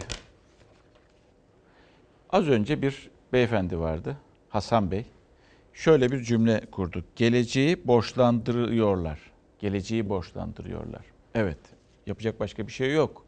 [2.30, 4.18] az önce bir beyefendi vardı.
[4.50, 5.06] Hasan Bey.
[5.74, 7.04] Şöyle bir cümle kurdu.
[7.16, 9.20] Geleceği borçlandırıyorlar.
[9.60, 11.06] Geleceği borçlandırıyorlar.
[11.36, 11.60] Evet.
[12.06, 13.26] Yapacak başka bir şey yok.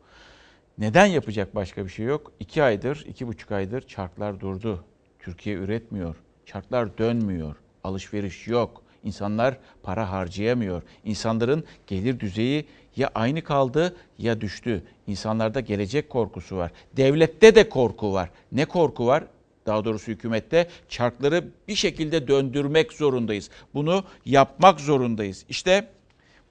[0.78, 2.32] Neden yapacak başka bir şey yok?
[2.40, 4.84] İki aydır, iki buçuk aydır çarklar durdu.
[5.20, 6.16] Türkiye üretmiyor.
[6.46, 7.56] Çarklar dönmüyor.
[7.84, 8.84] Alışveriş yok.
[9.04, 10.84] İnsanlar para harcayamıyor.
[11.04, 12.66] İnsanların gelir düzeyi
[12.96, 14.84] ya aynı kaldı ya düştü.
[15.08, 16.72] İnsanlarda gelecek korkusu var.
[16.98, 18.30] Devlette de korku var.
[18.52, 19.24] Ne korku var?
[19.66, 23.50] Daha doğrusu hükümette çarkları bir şekilde döndürmek zorundayız.
[23.74, 25.46] Bunu yapmak zorundayız.
[25.50, 25.88] İşte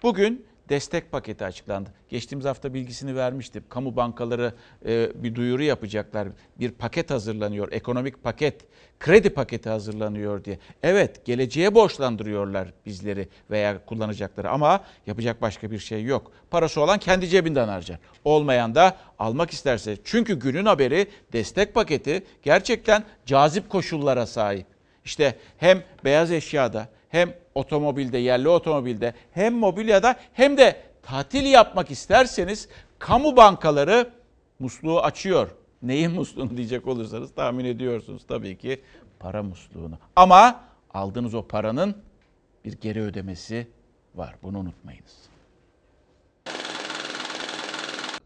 [0.02, 1.90] bugün destek paketi açıklandı.
[2.08, 3.64] Geçtiğimiz hafta bilgisini vermiştim.
[3.68, 4.54] Kamu bankaları
[4.86, 6.28] e, bir duyuru yapacaklar.
[6.58, 7.72] Bir paket hazırlanıyor.
[7.72, 8.54] Ekonomik paket,
[9.00, 10.58] kredi paketi hazırlanıyor diye.
[10.82, 16.32] Evet, geleceğe borçlandırıyorlar bizleri veya kullanacakları ama yapacak başka bir şey yok.
[16.50, 17.98] Parası olan kendi cebinden harcar.
[18.24, 19.96] Olmayan da almak isterse.
[20.04, 24.66] Çünkü günün haberi destek paketi gerçekten cazip koşullara sahip.
[25.04, 32.68] İşte hem beyaz eşyada hem otomobilde, yerli otomobilde hem mobilyada hem de tatil yapmak isterseniz
[32.98, 34.10] kamu bankaları
[34.58, 35.50] musluğu açıyor.
[35.82, 38.82] Neyin musluğunu diyecek olursanız tahmin ediyorsunuz tabii ki
[39.18, 39.98] para musluğunu.
[40.16, 40.60] Ama
[40.94, 41.96] aldığınız o paranın
[42.64, 43.66] bir geri ödemesi
[44.14, 44.34] var.
[44.42, 45.30] Bunu unutmayınız.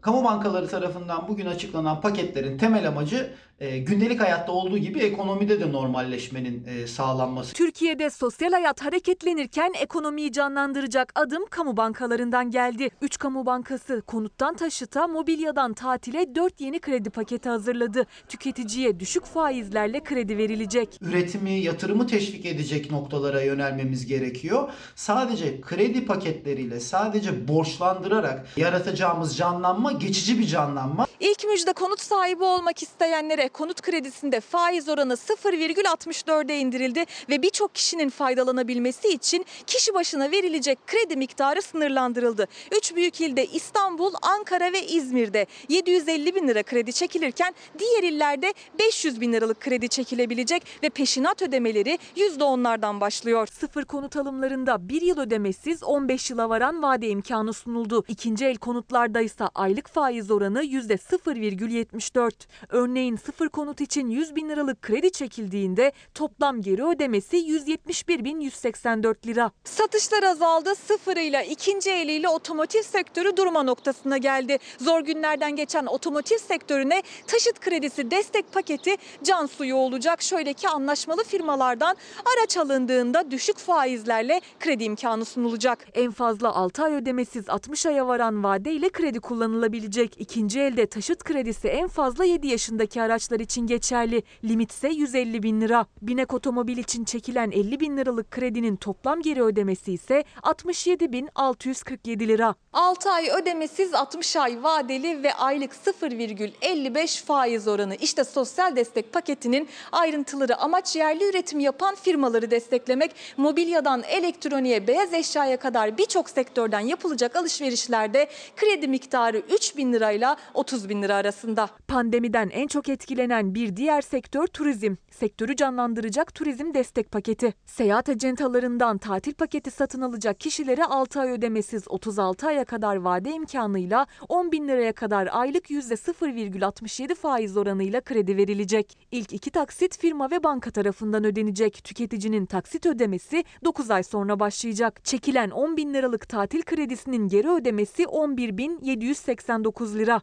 [0.01, 5.71] Kamu bankaları tarafından bugün açıklanan paketlerin temel amacı e, gündelik hayatta olduğu gibi ekonomide de
[5.71, 7.53] normalleşmenin e, sağlanması.
[7.53, 12.89] Türkiye'de sosyal hayat hareketlenirken ekonomiyi canlandıracak adım kamu bankalarından geldi.
[13.01, 18.05] 3 kamu bankası konuttan taşıta, mobilyadan tatile 4 yeni kredi paketi hazırladı.
[18.27, 20.99] Tüketiciye düşük faizlerle kredi verilecek.
[21.01, 24.69] Üretimi, yatırımı teşvik edecek noktalara yönelmemiz gerekiyor.
[24.95, 31.07] Sadece kredi paketleriyle, sadece borçlandırarak yaratacağımız canlanma geçici bir canlanma.
[31.19, 38.09] İlk müjde konut sahibi olmak isteyenlere konut kredisinde faiz oranı 0,64'e indirildi ve birçok kişinin
[38.09, 42.47] faydalanabilmesi için kişi başına verilecek kredi miktarı sınırlandırıldı.
[42.71, 49.21] Üç büyük ilde İstanbul, Ankara ve İzmir'de 750 bin lira kredi çekilirken diğer illerde 500
[49.21, 53.47] bin liralık kredi çekilebilecek ve peşinat ödemeleri %10'lardan başlıyor.
[53.47, 58.03] Sıfır konut alımlarında bir yıl ödemesiz 15 yıla varan vade imkanı sunuldu.
[58.07, 62.31] İkinci el konutlarda ise aylık faiz oranı %0,74.
[62.69, 69.51] Örneğin sıfır konut için 100 bin liralık kredi çekildiğinde toplam geri ödemesi 171.184 lira.
[69.63, 70.75] Satışlar azaldı.
[70.75, 74.57] Sıfırıyla ikinci eliyle otomotiv sektörü durma noktasına geldi.
[74.77, 80.21] Zor günlerden geçen otomotiv sektörüne taşıt kredisi destek paketi can suyu olacak.
[80.21, 81.95] Şöyle ki anlaşmalı firmalardan
[82.35, 85.87] araç alındığında düşük faizlerle kredi imkanı sunulacak.
[85.93, 90.15] En fazla 6 ay ödemesiz 60 aya varan vadeyle kredi kullanılabilecek.
[90.21, 94.23] İkinci elde taşıt kredisi en fazla 7 yaşındaki araçlar için geçerli.
[94.43, 95.85] Limit ise 150 bin lira.
[96.01, 102.27] Binek otomobil için çekilen 50 bin liralık kredinin toplam geri ödemesi ise 67 bin 647
[102.27, 102.55] lira.
[102.73, 107.95] 6 ay ödemesiz 60 ay vadeli ve aylık 0,55 faiz oranı.
[107.95, 113.11] İşte sosyal destek paketinin ayrıntıları amaç yerli üretim yapan firmaları desteklemek.
[113.37, 120.89] Mobilyadan elektroniğe, beyaz eşyaya kadar birçok sektörden yapılacak alışverişlerde kredi miktarı 3 bin lirayla 30
[120.89, 121.69] bin lira arasında.
[121.87, 124.95] Pandemiden en çok etkilenen bir diğer sektör turizm.
[125.11, 127.53] Sektörü canlandıracak turizm destek paketi.
[127.65, 134.07] Seyahat acentalarından tatil paketi satın alacak kişilere 6 ay ödemesiz 36 aya kadar vade imkanıyla
[134.29, 138.97] 10 bin liraya kadar aylık %0,67 faiz oranıyla kredi verilecek.
[139.11, 141.83] İlk iki taksit firma ve banka tarafından ödenecek.
[141.83, 145.05] Tüketicinin taksit ödemesi 9 ay sonra başlayacak.
[145.05, 150.21] Çekilen 10 bin liralık tatil kredisinin geri ödemesi 11.789 lira.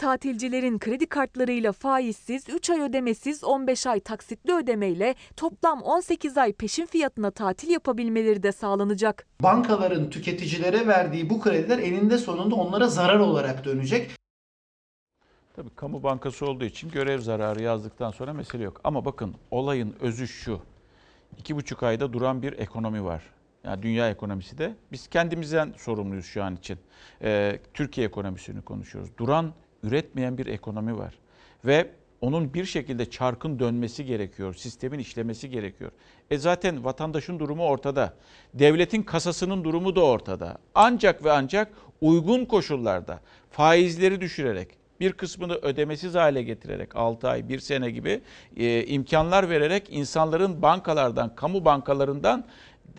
[0.00, 6.86] Tatilcilerin kredi kartlarıyla faizsiz, 3 ay ödemesiz, 15 ay taksitli ödemeyle toplam 18 ay peşin
[6.86, 9.26] fiyatına tatil yapabilmeleri de sağlanacak.
[9.42, 14.10] Bankaların tüketicilere verdiği bu krediler eninde sonunda onlara zarar olarak dönecek.
[15.56, 18.80] Tabii kamu bankası olduğu için görev zararı yazdıktan sonra mesele yok.
[18.84, 20.60] Ama bakın olayın özü şu.
[21.38, 23.22] İki buçuk ayda duran bir ekonomi var.
[23.64, 26.78] Yani dünya ekonomisi de biz kendimizden sorumluyuz şu an için.
[27.22, 29.10] Ee, Türkiye ekonomisini konuşuyoruz.
[29.18, 29.52] Duran,
[29.82, 31.14] üretmeyen bir ekonomi var.
[31.64, 34.54] Ve onun bir şekilde çarkın dönmesi gerekiyor.
[34.54, 35.90] Sistemin işlemesi gerekiyor.
[36.30, 38.14] E zaten vatandaşın durumu ortada.
[38.54, 40.58] Devletin kasasının durumu da ortada.
[40.74, 43.20] Ancak ve ancak uygun koşullarda
[43.50, 44.68] faizleri düşürerek
[45.00, 48.20] bir kısmını ödemesiz hale getirerek 6 ay, 1 sene gibi
[48.56, 52.46] e, imkanlar vererek insanların bankalardan, kamu bankalarından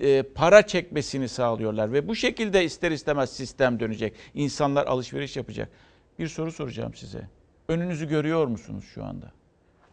[0.01, 4.13] e, para çekmesini sağlıyorlar ve bu şekilde ister istemez sistem dönecek.
[4.33, 5.69] İnsanlar alışveriş yapacak.
[6.19, 7.27] Bir soru soracağım size.
[7.67, 9.31] Önünüzü görüyor musunuz şu anda?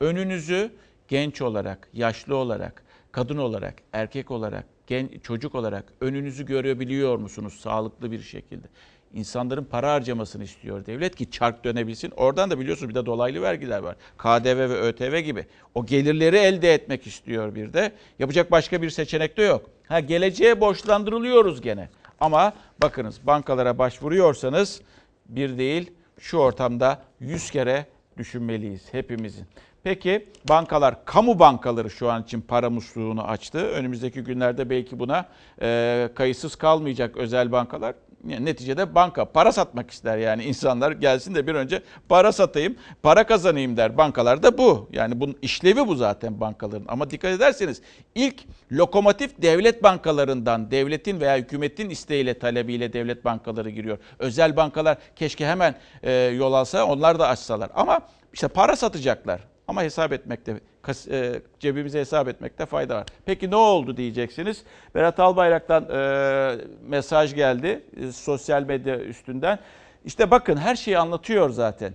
[0.01, 0.73] Önünüzü
[1.09, 8.13] genç olarak, yaşlı olarak, kadın olarak, erkek olarak, genç, çocuk olarak önünüzü görebiliyor musunuz sağlıklı
[8.13, 8.67] bir şekilde?
[9.15, 12.11] İnsanların para harcamasını istiyor devlet ki çark dönebilsin.
[12.11, 13.97] Oradan da biliyorsunuz bir de dolaylı vergiler var.
[14.19, 15.47] KDV ve ÖTV gibi.
[15.75, 17.93] O gelirleri elde etmek istiyor bir de.
[18.19, 19.71] Yapacak başka bir seçenek de yok.
[19.89, 21.89] Ha geleceğe borçlandırılıyoruz gene.
[22.21, 22.53] Ama
[22.83, 24.81] bakınız bankalara başvuruyorsanız
[25.29, 29.47] bir değil şu ortamda 100 kere düşünmeliyiz hepimizin.
[29.83, 33.59] Peki bankalar, kamu bankaları şu an için para musluğunu açtı.
[33.59, 35.29] Önümüzdeki günlerde belki buna
[35.63, 37.95] e, kayıtsız kalmayacak özel bankalar.
[38.27, 43.27] Yani neticede banka para satmak ister yani insanlar gelsin de bir önce para satayım, para
[43.27, 43.97] kazanayım der.
[43.97, 44.89] Bankalar da bu.
[44.93, 46.85] Yani bunun işlevi bu zaten bankaların.
[46.89, 47.83] Ama dikkat ederseniz
[48.15, 53.99] ilk lokomotif devlet bankalarından, devletin veya hükümetin isteğiyle, talebiyle devlet bankaları giriyor.
[54.19, 57.71] Özel bankalar keşke hemen e, yol alsa, onlar da açsalar.
[57.75, 58.01] Ama
[58.33, 59.41] işte para satacaklar.
[59.69, 60.61] Ama hesap etmekte,
[61.11, 63.07] e, cebimize hesap etmekte fayda var.
[63.27, 64.63] Peki ne oldu diyeceksiniz.
[64.95, 69.59] Berat Albayrak'tan e, mesaj geldi e, sosyal medya üstünden.
[70.05, 71.95] İşte bakın her şeyi anlatıyor zaten.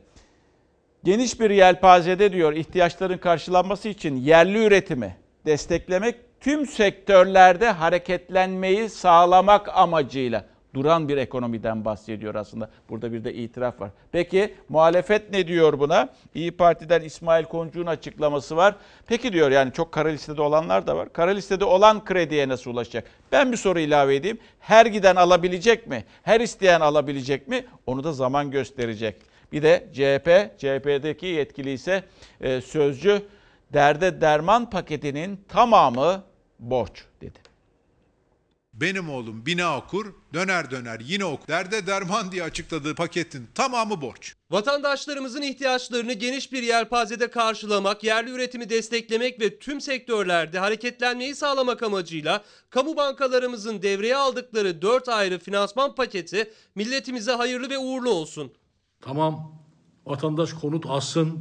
[1.03, 5.15] Geniş bir yelpazede diyor ihtiyaçların karşılanması için yerli üretimi
[5.45, 12.69] desteklemek tüm sektörlerde hareketlenmeyi sağlamak amacıyla duran bir ekonomiden bahsediyor aslında.
[12.89, 13.89] Burada bir de itiraf var.
[14.11, 16.09] Peki muhalefet ne diyor buna?
[16.35, 18.75] İyi Parti'den İsmail Koncu'nun açıklaması var.
[19.07, 21.13] Peki diyor yani çok kara listede olanlar da var.
[21.13, 23.03] Kara listede olan krediye nasıl ulaşacak?
[23.31, 24.37] Ben bir soru ilave edeyim.
[24.59, 26.03] Her giden alabilecek mi?
[26.23, 27.65] Her isteyen alabilecek mi?
[27.85, 29.15] Onu da zaman gösterecek.
[29.51, 32.03] Bir de CHP, CHP'deki yetkili ise
[32.41, 33.21] e, sözcü
[33.73, 36.23] derde derman paketinin tamamı
[36.59, 37.42] borç dedi.
[38.73, 41.47] Benim oğlum bina okur, döner döner yine okur.
[41.47, 44.33] Derde derman diye açıkladığı paketin tamamı borç.
[44.51, 52.43] Vatandaşlarımızın ihtiyaçlarını geniş bir yelpazede karşılamak, yerli üretimi desteklemek ve tüm sektörlerde hareketlenmeyi sağlamak amacıyla
[52.69, 58.51] kamu bankalarımızın devreye aldıkları 4 ayrı finansman paketi milletimize hayırlı ve uğurlu olsun.
[59.01, 59.61] Tamam
[60.05, 61.39] vatandaş konut alsın,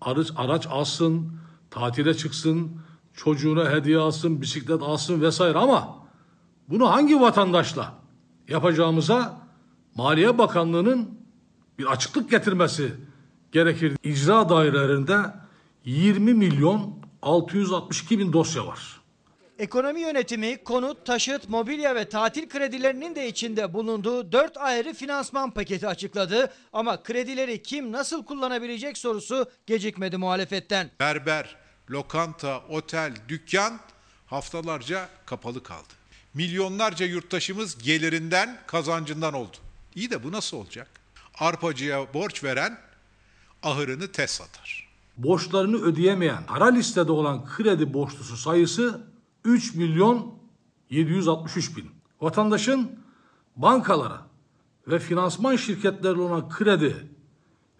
[0.00, 1.32] araç, araç alsın,
[1.70, 2.80] tatile çıksın,
[3.14, 5.97] çocuğuna hediye alsın, bisiklet alsın vesaire ama
[6.68, 7.94] bunu hangi vatandaşla
[8.48, 9.40] yapacağımıza
[9.94, 11.18] Maliye Bakanlığı'nın
[11.78, 12.92] bir açıklık getirmesi
[13.52, 13.96] gerekir.
[14.02, 15.16] İcra dairelerinde
[15.84, 19.00] 20 milyon 662 bin dosya var.
[19.58, 25.88] Ekonomi yönetimi konut, taşıt, mobilya ve tatil kredilerinin de içinde bulunduğu 4 ayrı finansman paketi
[25.88, 26.52] açıkladı.
[26.72, 30.90] Ama kredileri kim nasıl kullanabilecek sorusu gecikmedi muhalefetten.
[31.00, 31.56] Berber,
[31.90, 33.80] lokanta, otel, dükkan
[34.26, 35.97] haftalarca kapalı kaldı.
[36.38, 39.56] Milyonlarca yurttaşımız gelirinden, kazancından oldu.
[39.94, 40.88] İyi de bu nasıl olacak?
[41.38, 42.78] Arpacıya borç veren
[43.62, 44.88] ahırını tez satar.
[45.16, 49.00] Borçlarını ödeyemeyen, kara listede olan kredi borçlusu sayısı
[49.44, 50.34] 3 milyon
[50.90, 51.90] 763 bin.
[52.20, 53.00] Vatandaşın
[53.56, 54.26] bankalara
[54.88, 57.06] ve finansman şirketlerine olan kredi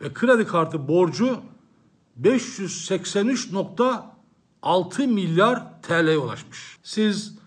[0.01, 1.41] ve kredi kartı borcu
[2.23, 6.79] 583.6 milyar TL'ye ulaşmış.
[6.83, 7.38] Siz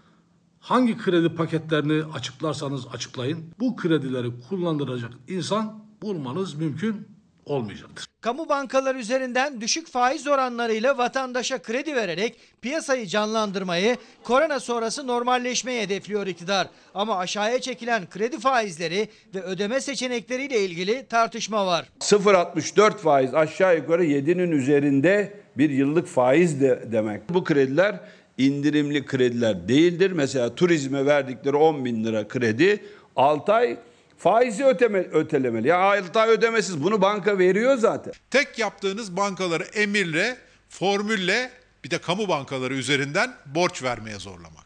[0.71, 7.07] hangi kredi paketlerini açıklarsanız açıklayın bu kredileri kullandıracak insan bulmanız mümkün
[7.45, 8.05] olmayacaktır.
[8.21, 16.27] Kamu bankaları üzerinden düşük faiz oranlarıyla vatandaşa kredi vererek piyasayı canlandırmayı, korona sonrası normalleşmeyi hedefliyor
[16.27, 16.67] iktidar.
[16.93, 21.89] Ama aşağıya çekilen kredi faizleri ve ödeme seçenekleriyle ilgili tartışma var.
[21.99, 27.29] 0.64 faiz aşağı yukarı 7'nin üzerinde bir yıllık faiz de demek.
[27.29, 27.99] Bu krediler
[28.47, 30.11] indirimli krediler değildir.
[30.11, 32.83] Mesela turizme verdikleri 10 bin lira kredi
[33.15, 33.77] 6 ay
[34.17, 35.67] faizi öteme, ötelemeli.
[35.67, 38.13] Ya 6 ay ödemesiz bunu banka veriyor zaten.
[38.31, 40.37] Tek yaptığınız bankaları emirle,
[40.69, 41.51] formülle
[41.83, 44.65] bir de kamu bankaları üzerinden borç vermeye zorlamak.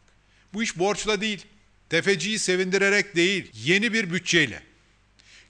[0.53, 1.45] Bu iş borçla değil,
[1.89, 4.61] tefeciyi sevindirerek değil, yeni bir bütçeyle.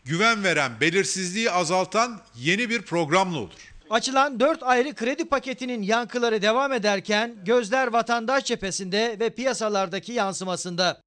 [0.05, 3.74] Güven veren, belirsizliği azaltan yeni bir programla olur.
[3.89, 11.01] Açılan 4 ayrı kredi paketinin yankıları devam ederken gözler vatandaş cephesinde ve piyasalardaki yansımasında.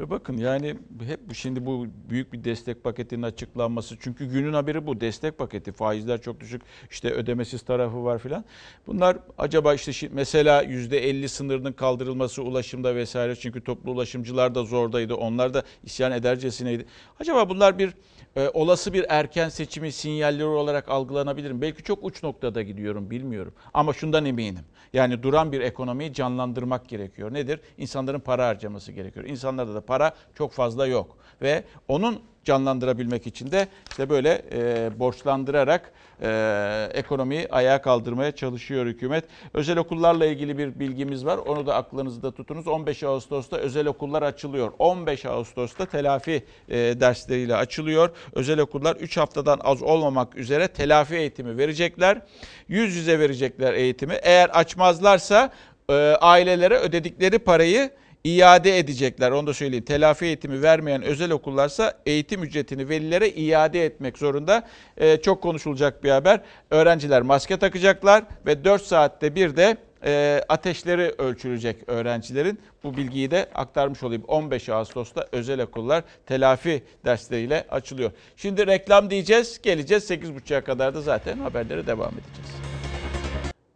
[0.00, 5.00] Ve bakın yani hep şimdi bu büyük bir destek paketinin açıklanması çünkü günün haberi bu
[5.00, 8.44] destek paketi faizler çok düşük işte ödemesiz tarafı var filan.
[8.86, 15.54] Bunlar acaba işte mesela %50 sınırının kaldırılması ulaşımda vesaire çünkü toplu ulaşımcılar da zordaydı onlar
[15.54, 16.86] da isyan edercesineydi.
[17.20, 17.94] Acaba bunlar bir
[18.36, 21.60] e, olası bir erken seçimi sinyalleri olarak algılanabilir mi?
[21.60, 24.64] Belki çok uç noktada gidiyorum bilmiyorum ama şundan eminim.
[24.92, 27.34] Yani duran bir ekonomiyi canlandırmak gerekiyor.
[27.34, 27.60] Nedir?
[27.78, 29.26] İnsanların para harcaması gerekiyor.
[29.26, 31.16] İnsanlarda da para çok fazla yok.
[31.42, 39.24] Ve onun canlandırabilmek için de işte böyle e, borçlandırarak e, ekonomiyi ayağa kaldırmaya çalışıyor hükümet.
[39.54, 41.38] Özel okullarla ilgili bir bilgimiz var.
[41.38, 42.68] Onu da aklınızda tutunuz.
[42.68, 44.72] 15 Ağustos'ta özel okullar açılıyor.
[44.78, 48.10] 15 Ağustos'ta telafi e, dersleriyle açılıyor.
[48.32, 52.20] Özel okullar 3 haftadan az olmamak üzere telafi eğitimi verecekler.
[52.68, 54.14] Yüz yüze verecekler eğitimi.
[54.22, 55.52] Eğer açmazlarsa
[55.90, 57.90] e, ailelere ödedikleri parayı
[58.24, 59.30] iade edecekler.
[59.30, 59.84] Onu da söyleyeyim.
[59.84, 64.62] Telafi eğitimi vermeyen özel okullarsa eğitim ücretini velilere iade etmek zorunda.
[64.96, 66.40] Ee, çok konuşulacak bir haber.
[66.70, 72.58] Öğrenciler maske takacaklar ve 4 saatte bir de e, ateşleri ölçülecek öğrencilerin.
[72.84, 74.24] Bu bilgiyi de aktarmış olayım.
[74.28, 78.10] 15 Ağustos'ta özel okullar telafi dersleriyle açılıyor.
[78.36, 79.60] Şimdi reklam diyeceğiz.
[79.62, 82.69] Geleceğiz 8.30'a kadar da zaten haberlere devam edeceğiz.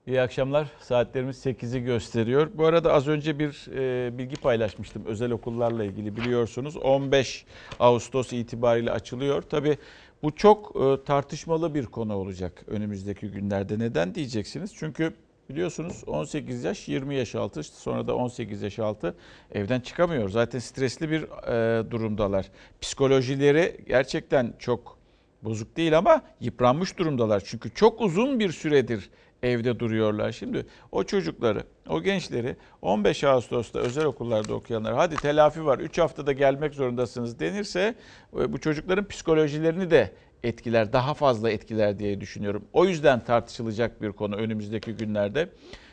[0.06, 0.68] İyi akşamlar.
[0.80, 2.50] Saatlerimiz 8'i gösteriyor.
[2.54, 6.76] Bu arada az önce bir e, bilgi paylaşmıştım özel okullarla ilgili biliyorsunuz.
[6.76, 7.44] 15
[7.80, 9.42] Ağustos itibariyle açılıyor.
[9.42, 9.78] Tabii
[10.22, 13.78] bu çok e, tartışmalı bir konu olacak önümüzdeki günlerde.
[13.78, 14.74] Neden diyeceksiniz?
[14.74, 15.14] Çünkü
[15.50, 19.14] biliyorsunuz 18 yaş 20 yaş altı sonra da 18 yaş altı
[19.52, 20.28] evden çıkamıyor.
[20.28, 22.50] Zaten stresli bir e, durumdalar.
[22.80, 24.98] Psikolojileri gerçekten çok
[25.42, 27.42] bozuk değil ama yıpranmış durumdalar.
[27.46, 29.10] Çünkü çok uzun bir süredir
[29.44, 30.32] evde duruyorlar.
[30.32, 36.32] Şimdi o çocukları, o gençleri 15 Ağustos'ta özel okullarda okuyanlar hadi telafi var 3 haftada
[36.32, 37.94] gelmek zorundasınız denirse
[38.38, 40.10] e, bu çocukların psikolojilerini de
[40.42, 42.64] etkiler, daha fazla etkiler diye düşünüyorum.
[42.72, 45.48] O yüzden tartışılacak bir konu önümüzdeki günlerde.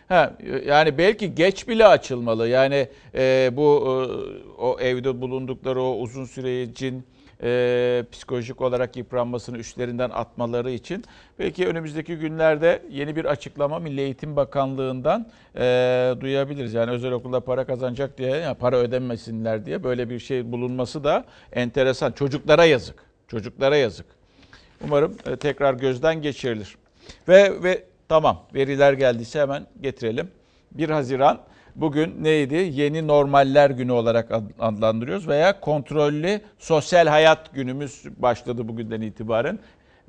[0.08, 2.48] Ha, yani belki geç bile açılmalı.
[2.48, 3.92] Yani e, bu e,
[4.62, 7.04] o evde bulundukları o uzun süre için
[7.44, 11.06] e, psikolojik olarak yıpranmasını üstlerinden atmaları için
[11.40, 15.62] belki önümüzdeki günlerde yeni bir açıklama Milli Eğitim Bakanlığı'ndan e,
[16.20, 16.74] duyabiliriz.
[16.74, 21.26] Yani özel okulda para kazanacak diye, yani para ödemesinler diye böyle bir şey bulunması da
[21.54, 22.12] enteresan.
[22.12, 23.04] Çocuklara yazık.
[23.28, 24.06] Çocuklara yazık.
[24.84, 26.78] Umarım e, tekrar gözden geçirilir.
[27.28, 30.32] Ve ve tamam veriler geldiyse hemen getirelim.
[30.72, 31.42] 1 Haziran
[31.76, 32.56] bugün neydi?
[32.56, 39.60] Yeni normaller günü olarak adlandırıyoruz veya kontrollü sosyal hayat günümüz başladı bugünden itibaren.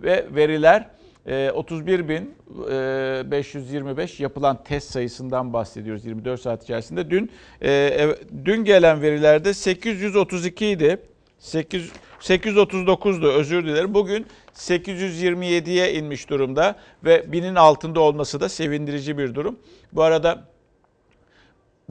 [0.00, 0.86] Ve veriler
[1.26, 7.10] 31.525 yapılan test sayısından bahsediyoruz 24 saat içerisinde.
[7.10, 7.30] Dün
[8.44, 10.98] dün gelen verilerde 832 idi.
[11.38, 11.90] 8
[12.20, 13.94] 839'du özür dilerim.
[13.94, 19.58] Bugün 827'ye inmiş durumda ve binin altında olması da sevindirici bir durum.
[19.92, 20.51] Bu arada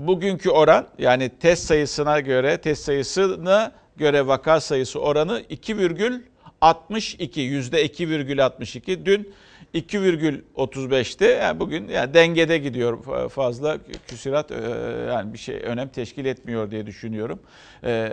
[0.08, 9.06] bugünkü oran yani test sayısına göre test sayısına göre vaka sayısı oranı 2,62 yüzde 2,62
[9.06, 9.34] dün
[9.74, 11.24] 2,35'ti.
[11.24, 14.52] Yani bugün yani dengede gidiyor fazla küsurat
[15.10, 17.40] yani bir şey önem teşkil etmiyor diye düşünüyorum.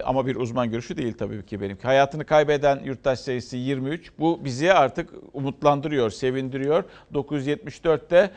[0.04, 1.82] Ama bir uzman görüşü değil tabii ki benimki.
[1.82, 4.12] Hayatını kaybeden yurttaş sayısı 23.
[4.18, 6.84] Bu bizi artık umutlandırıyor, sevindiriyor.
[7.14, 8.30] 974'te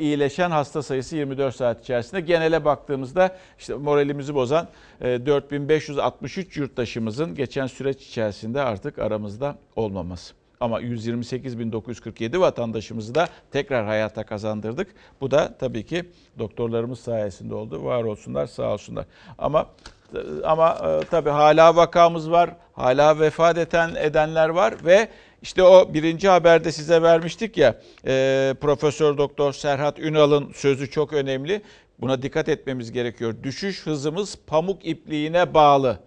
[0.00, 2.20] iyileşen hasta sayısı 24 saat içerisinde.
[2.20, 4.68] Genele baktığımızda işte moralimizi bozan
[5.00, 10.41] 4563 yurttaşımızın geçen süreç içerisinde artık aramızda olmaması.
[10.62, 14.94] Ama 128.947 vatandaşımızı da tekrar hayata kazandırdık.
[15.20, 16.04] Bu da tabii ki
[16.38, 17.84] doktorlarımız sayesinde oldu.
[17.84, 19.04] Var olsunlar, sağ olsunlar.
[19.38, 19.66] Ama
[20.44, 20.78] ama
[21.10, 22.50] tabii hala vakamız var.
[22.72, 25.08] Hala vefat eden edenler var ve
[25.42, 31.62] işte o birinci haberde size vermiştik ya e, Profesör Doktor Serhat Ünal'ın sözü çok önemli.
[31.98, 33.34] Buna dikkat etmemiz gerekiyor.
[33.42, 35.98] Düşüş hızımız pamuk ipliğine bağlı.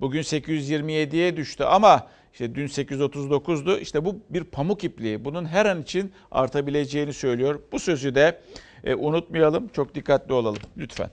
[0.00, 2.06] Bugün 827'ye düştü ama
[2.38, 3.78] işte dün 839'du.
[3.78, 5.24] İşte bu bir pamuk ipliği.
[5.24, 7.60] Bunun her an için artabileceğini söylüyor.
[7.72, 8.40] Bu sözü de
[8.84, 9.68] e, unutmayalım.
[9.68, 11.10] Çok dikkatli olalım lütfen.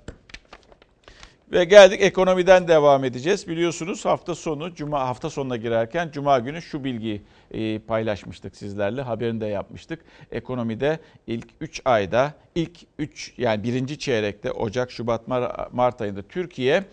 [1.52, 3.48] Ve geldik ekonomiden devam edeceğiz.
[3.48, 7.22] Biliyorsunuz hafta sonu cuma hafta sonuna girerken cuma günü şu bilgiyi
[7.52, 9.02] e, paylaşmıştık sizlerle.
[9.02, 10.00] Haberini de yapmıştık.
[10.32, 15.28] Ekonomide ilk 3 ayda ilk 3 yani birinci çeyrekte Ocak, Şubat,
[15.72, 16.84] Mart ayında Türkiye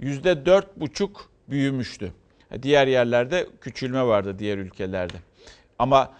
[0.00, 1.10] %4,5
[1.48, 2.12] büyümüştü.
[2.62, 5.16] Diğer yerlerde küçülme vardı diğer ülkelerde.
[5.78, 6.12] Ama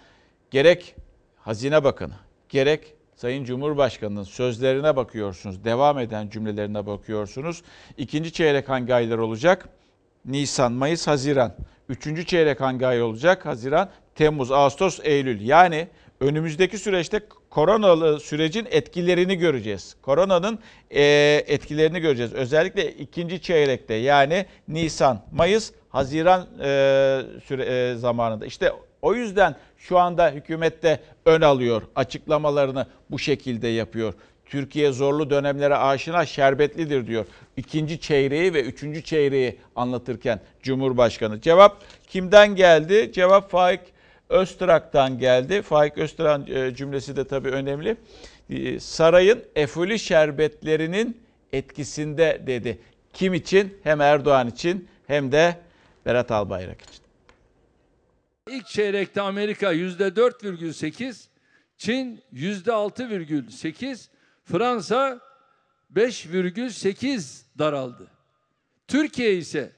[0.51, 0.95] gerek
[1.37, 2.13] Hazine Bakanı,
[2.49, 5.63] gerek Sayın Cumhurbaşkanı'nın sözlerine bakıyorsunuz.
[5.63, 7.61] Devam eden cümlelerine bakıyorsunuz.
[7.97, 9.69] İkinci çeyrek hangi aylar olacak?
[10.25, 11.53] Nisan, Mayıs, Haziran.
[11.89, 13.45] Üçüncü çeyrek hangi ay olacak?
[13.45, 15.41] Haziran, Temmuz, Ağustos, Eylül.
[15.41, 15.87] Yani
[16.19, 19.95] önümüzdeki süreçte koronalı sürecin etkilerini göreceğiz.
[20.01, 20.59] Koronanın
[20.89, 21.03] e,
[21.47, 22.33] etkilerini göreceğiz.
[22.33, 28.45] Özellikle ikinci çeyrekte yani Nisan, Mayıs, Haziran e, süre, e, zamanında.
[28.45, 28.71] İşte
[29.01, 31.81] o yüzden şu anda hükümette ön alıyor.
[31.95, 34.13] Açıklamalarını bu şekilde yapıyor.
[34.45, 37.25] Türkiye zorlu dönemlere aşina şerbetlidir diyor.
[37.57, 41.41] İkinci çeyreği ve üçüncü çeyreği anlatırken Cumhurbaşkanı.
[41.41, 41.77] Cevap
[42.07, 43.11] kimden geldi?
[43.13, 43.79] Cevap Faik
[44.29, 45.61] Öztrak'tan geldi.
[45.61, 47.97] Faik Öztrak e, cümlesi de tabii önemli.
[48.49, 51.17] E, Sarayın efoli şerbetlerinin
[51.53, 52.79] etkisinde dedi.
[53.13, 53.77] Kim için?
[53.83, 55.55] Hem Erdoğan için hem de
[56.05, 57.03] Berat Albayrak için.
[58.49, 61.25] İlk çeyrekte Amerika %4,8,
[61.77, 64.07] Çin %6,8,
[64.45, 65.19] Fransa
[65.95, 68.07] 5,8 daraldı.
[68.87, 69.71] Türkiye ise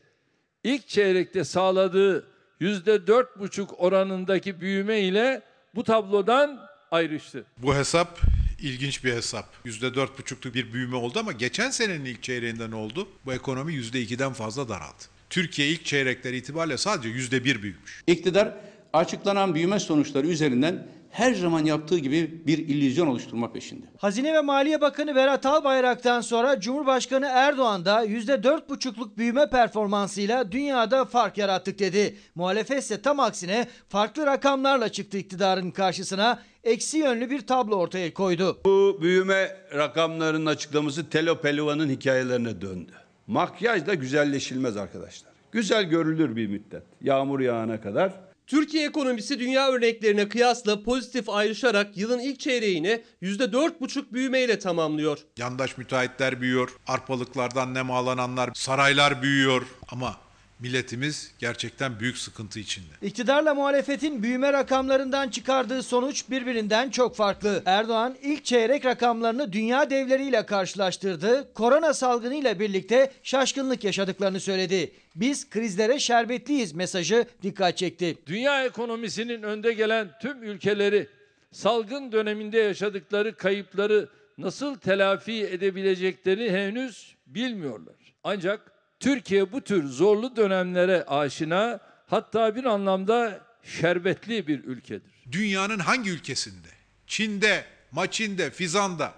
[0.63, 2.28] ilk çeyrekte sağladığı
[2.61, 5.41] %4,5 oranındaki büyüme ile
[5.76, 6.59] bu tablodan
[6.91, 7.45] ayrıştı.
[7.57, 8.19] Bu hesap
[8.61, 9.45] ilginç bir hesap.
[9.65, 13.07] %4,5'luk bir büyüme oldu ama geçen senenin ilk çeyreğinde ne oldu?
[13.26, 15.03] Bu ekonomi %2'den fazla daraldı.
[15.32, 18.04] Türkiye ilk çeyrekler itibariyle sadece %1 büyümüş.
[18.08, 18.54] İktidar
[18.94, 23.86] açıklanan büyüme sonuçları üzerinden her zaman yaptığı gibi bir illüzyon oluşturma peşinde.
[23.98, 31.38] Hazine ve Maliye Bakanı Berat Albayrak'tan sonra Cumhurbaşkanı Erdoğan da %4,5'luk büyüme performansıyla dünyada fark
[31.38, 32.18] yarattık dedi.
[32.36, 36.42] Muhalefet ise tam aksine farklı rakamlarla çıktı iktidarın karşısına.
[36.64, 38.62] Eksi yönlü bir tablo ortaya koydu.
[38.66, 43.01] Bu büyüme rakamlarının açıklaması Telo Peluva'nın hikayelerine döndü.
[43.32, 45.32] Makyaj da güzelleşilmez arkadaşlar.
[45.52, 46.84] Güzel görülür bir müddet.
[47.02, 48.14] Yağmur yağana kadar.
[48.48, 55.20] Türkiye ekonomisi dünya örneklerine kıyasla pozitif ayrışarak yılın ilk çeyreğini %4,5 büyümeyle tamamlıyor.
[55.38, 60.16] Yandaş müteahhitler büyüyor, arpalıklardan nem alananlar, saraylar büyüyor ama
[60.62, 62.88] milletimiz gerçekten büyük sıkıntı içinde.
[63.01, 67.64] İktidarla muhalefetin büyüme rakamlarından çıkardığı sonuç birbirinden çok farklı.
[67.66, 71.53] Erdoğan ilk çeyrek rakamlarını dünya devleriyle karşılaştırdı.
[71.53, 74.91] Korona salgınıyla birlikte şaşkınlık yaşadıklarını söyledi.
[75.16, 78.18] Biz krizlere şerbetliyiz mesajı dikkat çekti.
[78.28, 81.07] Dünya ekonomisinin önde gelen tüm ülkeleri
[81.51, 87.95] salgın döneminde yaşadıkları kayıpları nasıl telafi edebileceklerini henüz bilmiyorlar.
[88.24, 88.70] Ancak
[89.02, 95.12] Türkiye bu tür zorlu dönemlere aşina hatta bir anlamda şerbetli bir ülkedir.
[95.32, 96.68] Dünyanın hangi ülkesinde?
[97.08, 99.14] Çin'de, Maçin'de, Fizan'da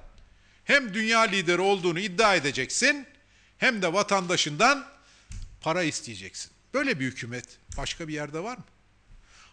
[0.64, 3.08] hem dünya lideri olduğunu iddia edeceksin
[3.58, 4.86] hem de vatandaşından
[5.62, 6.52] para isteyeceksin.
[6.74, 7.46] Böyle bir hükümet
[7.78, 8.64] başka bir yerde var mı?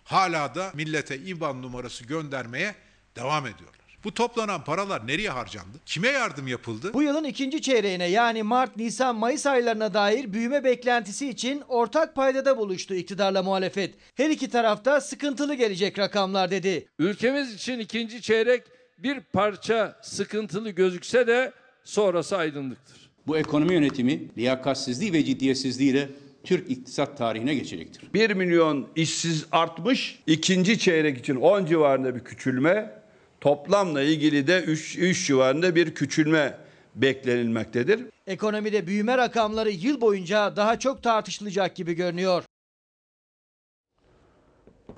[0.05, 2.75] Hala da millete IBAN numarası göndermeye
[3.17, 3.80] devam ediyorlar.
[4.05, 5.79] Bu toplanan paralar nereye harcandı?
[5.87, 6.91] Kime yardım yapıldı?
[6.95, 12.59] Bu yılın ikinci çeyreğine yani Mart, Nisan, Mayıs aylarına dair büyüme beklentisi için ortak paydada
[12.59, 13.95] buluştu iktidarla muhalefet.
[14.15, 16.89] Her iki tarafta sıkıntılı gelecek rakamlar dedi.
[16.99, 18.63] Ülkemiz için ikinci çeyrek
[18.99, 21.53] bir parça sıkıntılı gözükse de
[21.85, 23.11] sonrası aydınlıktır.
[23.27, 26.09] Bu ekonomi yönetimi liyakatsizliği ve ciddiyetsizliğiyle
[26.45, 28.03] Türk iktisat tarihine geçecektir.
[28.15, 30.23] 1 milyon işsiz artmış.
[30.27, 33.00] İkinci çeyrek için 10 civarında bir küçülme.
[33.41, 36.57] Toplamla ilgili de 3, 3 civarında bir küçülme
[36.95, 38.01] beklenilmektedir.
[38.27, 42.45] Ekonomide büyüme rakamları yıl boyunca daha çok tartışılacak gibi görünüyor.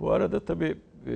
[0.00, 0.76] Bu arada tabii
[1.06, 1.12] e,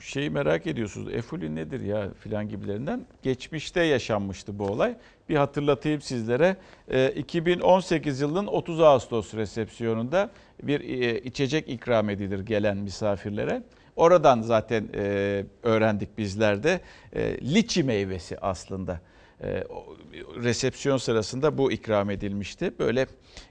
[0.00, 1.14] şeyi merak ediyorsunuz.
[1.14, 3.06] Efuli nedir ya filan gibilerinden.
[3.22, 4.96] Geçmişte yaşanmıştı bu olay.
[5.28, 6.56] Bir hatırlatayım sizlere.
[6.88, 10.30] E, 2018 yılının 30 Ağustos resepsiyonunda
[10.62, 13.62] bir e, içecek ikram edilir gelen misafirlere.
[13.98, 16.80] Oradan zaten e, öğrendik bizler de.
[17.12, 19.00] E, liçi meyvesi aslında.
[19.42, 19.64] E,
[20.42, 22.72] resepsiyon sırasında bu ikram edilmişti.
[22.78, 23.06] Böyle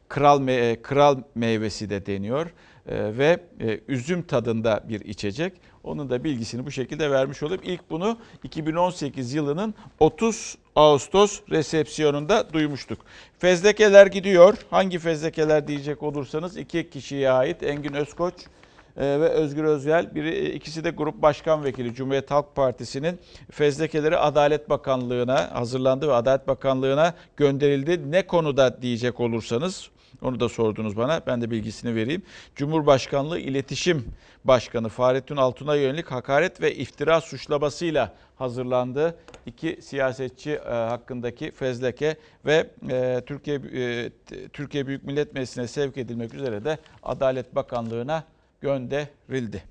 [0.09, 2.45] kral me- kral meyvesi de deniyor
[2.87, 5.53] e, ve e, üzüm tadında bir içecek.
[5.83, 12.99] Onun da bilgisini bu şekilde vermiş olup ilk bunu 2018 yılının 30 Ağustos resepsiyonunda duymuştuk.
[13.39, 14.57] Fezlekeler gidiyor.
[14.69, 18.56] Hangi fezlekeler diyecek olursanız iki kişiye ait Engin Özkoç e,
[18.97, 20.15] ve Özgür Özyel.
[20.15, 23.19] Biri, ikisi de Grup Başkan Vekili Cumhuriyet Halk Partisi'nin
[23.51, 28.11] fezlekeleri Adalet Bakanlığı'na hazırlandı ve Adalet Bakanlığı'na gönderildi.
[28.11, 29.89] Ne konuda diyecek olursanız
[30.21, 31.21] onu da sordunuz bana.
[31.27, 32.21] Ben de bilgisini vereyim.
[32.55, 34.05] Cumhurbaşkanlığı İletişim
[34.45, 39.17] Başkanı Fahrettin Altun'a yönelik hakaret ve iftira suçlamasıyla hazırlandı.
[39.45, 44.09] İki siyasetçi e, hakkındaki fezleke ve e, Türkiye e,
[44.53, 48.23] Türkiye Büyük Millet Meclisi'ne sevk edilmek üzere de Adalet Bakanlığı'na
[48.61, 49.63] gönderildi.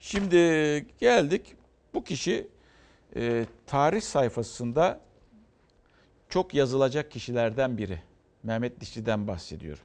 [0.00, 0.36] Şimdi
[1.00, 1.42] geldik
[1.94, 2.48] bu kişi
[3.16, 5.00] e, tarih sayfasında
[6.28, 7.98] çok yazılacak kişilerden biri.
[8.42, 9.84] Mehmet Dişli'den bahsediyorum.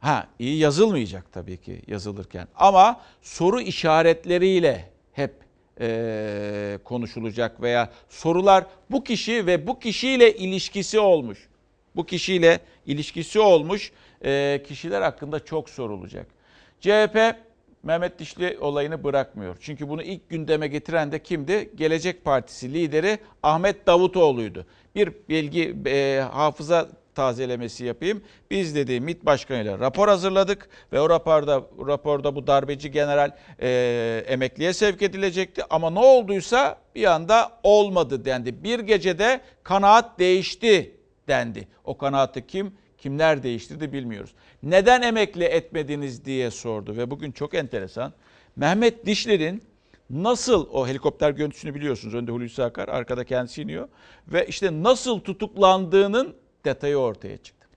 [0.00, 5.34] Ha iyi yazılmayacak tabii ki yazılırken ama soru işaretleriyle hep
[5.80, 11.48] e, konuşulacak veya sorular bu kişi ve bu kişiyle ilişkisi olmuş.
[11.96, 13.92] Bu kişiyle ilişkisi olmuş
[14.24, 16.37] e, kişiler hakkında çok sorulacak.
[16.80, 17.36] CHP
[17.82, 19.56] Mehmet Dişli olayını bırakmıyor.
[19.60, 21.70] Çünkü bunu ilk gündeme getiren de kimdi?
[21.74, 24.66] Gelecek Partisi lideri Ahmet Davutoğlu'ydu.
[24.94, 28.22] Bir bilgi e, hafıza tazelemesi yapayım.
[28.50, 33.30] Biz dedi MİT Başkanı'yla rapor hazırladık ve o raporda raporda bu darbeci general
[33.62, 35.62] e, emekliye sevk edilecekti.
[35.70, 38.64] Ama ne olduysa bir anda olmadı dendi.
[38.64, 40.96] Bir gecede kanaat değişti
[41.28, 41.68] dendi.
[41.84, 44.30] O kanaati kim kimler değiştirdi bilmiyoruz.
[44.62, 48.12] Neden emekli etmediniz diye sordu ve bugün çok enteresan.
[48.56, 49.62] Mehmet Dişler'in
[50.10, 52.14] nasıl o helikopter görüntüsünü biliyorsunuz.
[52.14, 53.88] Önde Hulusi Akar, arkada kendisi iniyor
[54.28, 57.68] ve işte nasıl tutuklandığının detayı ortaya çıktı.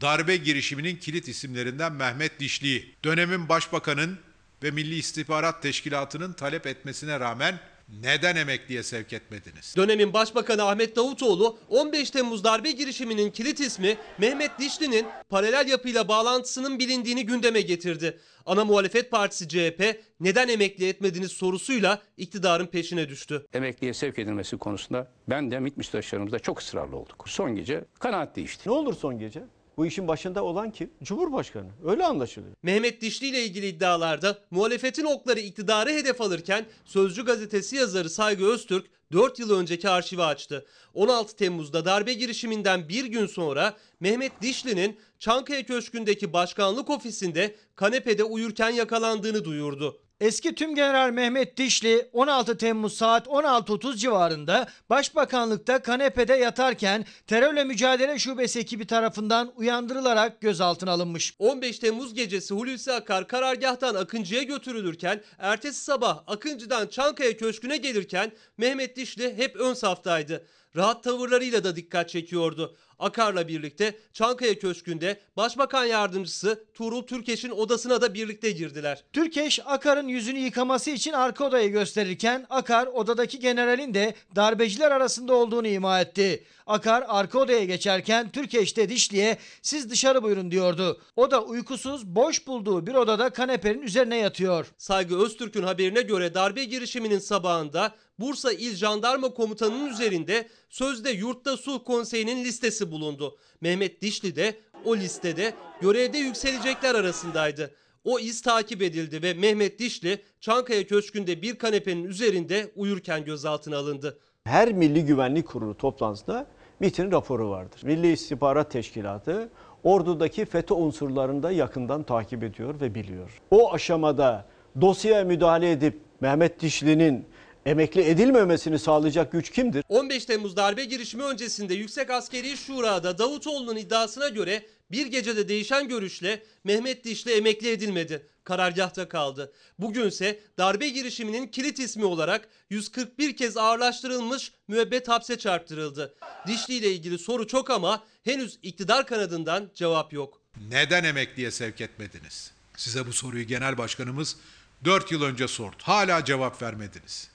[0.00, 4.18] Darbe girişiminin kilit isimlerinden Mehmet Dişli'yi dönemin başbakanın
[4.62, 7.60] ve Milli İstihbarat Teşkilatı'nın talep etmesine rağmen
[8.02, 9.74] neden emekliye sevk etmediniz?
[9.76, 16.78] Dönemin Başbakanı Ahmet Davutoğlu 15 Temmuz darbe girişiminin kilit ismi Mehmet Dişli'nin paralel yapıyla bağlantısının
[16.78, 18.18] bilindiğini gündeme getirdi.
[18.46, 23.46] Ana muhalefet partisi CHP neden emekli etmediniz sorusuyla iktidarın peşine düştü.
[23.52, 27.24] emekliye sevk edilmesi konusunda ben de MİT müsteşarımızda çok ısrarlı olduk.
[27.28, 28.68] Son gece kanaat değişti.
[28.68, 29.42] Ne olur son gece?
[29.80, 30.90] Bu işin başında olan kim?
[31.02, 31.68] Cumhurbaşkanı.
[31.84, 32.54] Öyle anlaşılıyor.
[32.62, 38.86] Mehmet Dişli ile ilgili iddialarda muhalefetin okları iktidarı hedef alırken Sözcü gazetesi yazarı Saygı Öztürk
[39.12, 40.66] 4 yıl önceki arşivi açtı.
[40.94, 48.70] 16 Temmuz'da darbe girişiminden bir gün sonra Mehmet Dişli'nin Çankaya Köşkü'ndeki başkanlık ofisinde kanepede uyurken
[48.70, 50.00] yakalandığını duyurdu.
[50.20, 58.58] Eski Tümgeneral Mehmet Dişli 16 Temmuz saat 16.30 civarında Başbakanlıkta kanepede yatarken Terörle Mücadele Şubesi
[58.58, 61.34] ekibi tarafından uyandırılarak gözaltına alınmış.
[61.38, 68.96] 15 Temmuz gecesi Hulusi Akar karargahtan Akıncı'ya götürülürken ertesi sabah Akıncı'dan Çankaya Köşkü'ne gelirken Mehmet
[68.96, 70.46] Dişli hep ön saftaydı.
[70.76, 72.76] Rahat tavırlarıyla da dikkat çekiyordu.
[72.98, 79.04] Akar'la birlikte Çankaya Köşkü'nde Başbakan Yardımcısı Tuğrul Türkeş'in odasına da birlikte girdiler.
[79.12, 85.66] Türkeş Akar'ın yüzünü yıkaması için arka odayı gösterirken Akar odadaki generalin de darbeciler arasında olduğunu
[85.66, 86.44] ima etti.
[86.66, 91.00] Akar arka odaya geçerken Türkeş de Dişli'ye siz dışarı buyurun diyordu.
[91.16, 94.66] O da uykusuz boş bulduğu bir odada kanepenin üzerine yatıyor.
[94.78, 101.84] Saygı Öztürk'ün haberine göre darbe girişiminin sabahında Bursa İl Jandarma Komutanı'nın üzerinde sözde Yurtta Sulh
[101.84, 103.36] Konseyi'nin listesi bulundu.
[103.60, 104.54] Mehmet Dişli de
[104.84, 107.74] o listede görevde yükselecekler arasındaydı.
[108.04, 114.18] O iz takip edildi ve Mehmet Dişli Çankaya Köşkü'nde bir kanepenin üzerinde uyurken gözaltına alındı.
[114.44, 116.46] Her Milli Güvenlik Kurulu toplantısında
[116.80, 117.80] MİT'in raporu vardır.
[117.82, 119.50] Milli İstihbarat Teşkilatı
[119.84, 123.40] ordudaki FETÖ unsurlarını da yakından takip ediyor ve biliyor.
[123.50, 124.48] O aşamada
[124.80, 127.26] dosyaya müdahale edip Mehmet Dişli'nin
[127.66, 129.84] emekli edilmemesini sağlayacak güç kimdir?
[129.88, 136.42] 15 Temmuz darbe girişimi öncesinde Yüksek Askeri Şura'da Davutoğlu'nun iddiasına göre bir gecede değişen görüşle
[136.64, 138.26] Mehmet Dişli emekli edilmedi.
[138.44, 139.52] Karargahta kaldı.
[139.78, 146.14] Bugünse darbe girişiminin kilit ismi olarak 141 kez ağırlaştırılmış müebbet hapse çarptırıldı.
[146.46, 150.40] Dişli ile ilgili soru çok ama henüz iktidar kanadından cevap yok.
[150.68, 152.52] Neden emekliye sevk etmediniz?
[152.76, 154.36] Size bu soruyu genel başkanımız
[154.84, 155.76] 4 yıl önce sordu.
[155.82, 157.30] Hala cevap vermediniz.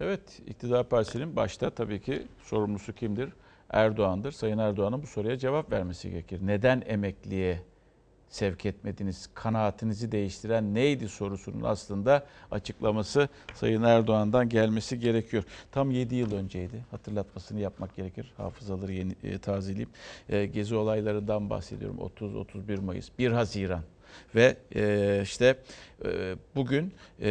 [0.00, 3.32] Evet, iktidar partisinin başta tabii ki sorumlusu kimdir?
[3.70, 4.32] Erdoğan'dır.
[4.32, 6.40] Sayın Erdoğan'ın bu soruya cevap vermesi gerekir.
[6.42, 7.60] Neden emekliye
[8.28, 9.30] sevk etmediniz?
[9.34, 15.44] Kanaatinizi değiştiren neydi sorusunun aslında açıklaması Sayın Erdoğan'dan gelmesi gerekiyor.
[15.72, 16.84] Tam 7 yıl önceydi.
[16.90, 18.32] Hatırlatmasını yapmak gerekir.
[18.36, 19.90] Hafızaları yeni e, tazeleyeyim.
[20.28, 21.98] E, gezi olaylarından bahsediyorum.
[22.20, 23.82] 30-31 Mayıs, 1 Haziran
[24.34, 25.58] ve e, işte
[26.04, 27.30] e, bugün e,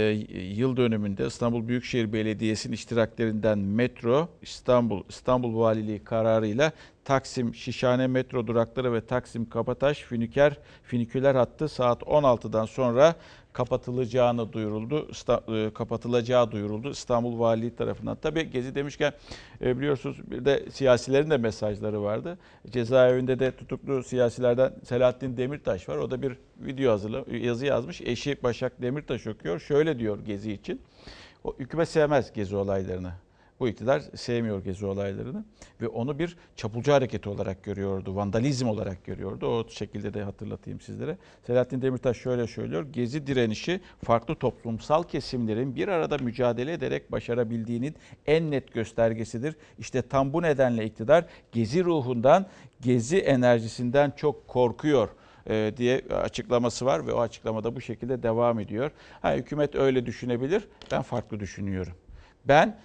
[0.56, 6.72] yıl dönümünde İstanbul Büyükşehir Belediyesi'nin iştiraklerinden metro İstanbul İstanbul Valiliği kararıyla
[7.06, 13.16] Taksim Şişhane metro durakları ve Taksim Kabataş Finiküler Finiküler hattı saat 16'dan sonra
[13.60, 15.08] kapatılacağını duyuruldu.
[15.48, 18.18] e, kapatılacağı duyuruldu İstanbul Valiliği tarafından.
[18.22, 19.14] Tabii Gezi demişken
[19.62, 22.38] e, biliyorsunuz bir de siyasilerin de mesajları vardı.
[22.70, 25.98] Cezaevinde de tutuklu siyasilerden Selahattin Demirtaş var.
[25.98, 28.02] O da bir video hazırla, yazı yazmış.
[28.02, 29.60] Eşi Başak Demirtaş okuyor.
[29.60, 30.82] Şöyle diyor Gezi için.
[31.44, 33.12] O hükümet sevmez Gezi olaylarını.
[33.60, 35.44] Bu iktidar sevmiyor gezi olaylarını
[35.82, 39.48] ve onu bir çapulcu hareketi olarak görüyordu, vandalizm olarak görüyordu.
[39.48, 41.18] O şekilde de hatırlatayım sizlere.
[41.48, 42.88] Selahattin Demirtaş şöyle söylüyor.
[42.92, 47.96] Gezi direnişi farklı toplumsal kesimlerin bir arada mücadele ederek başarabildiğinin
[48.26, 49.56] en net göstergesidir.
[49.80, 52.46] İşte tam bu nedenle iktidar gezi ruhundan,
[52.82, 55.10] gezi enerjisinden çok korkuyor
[55.50, 58.92] e, diye açıklaması var ve o açıklamada bu şekilde devam ediyor.
[59.22, 61.94] Ha, hükümet öyle düşünebilir, ben farklı düşünüyorum.
[62.46, 62.78] Ben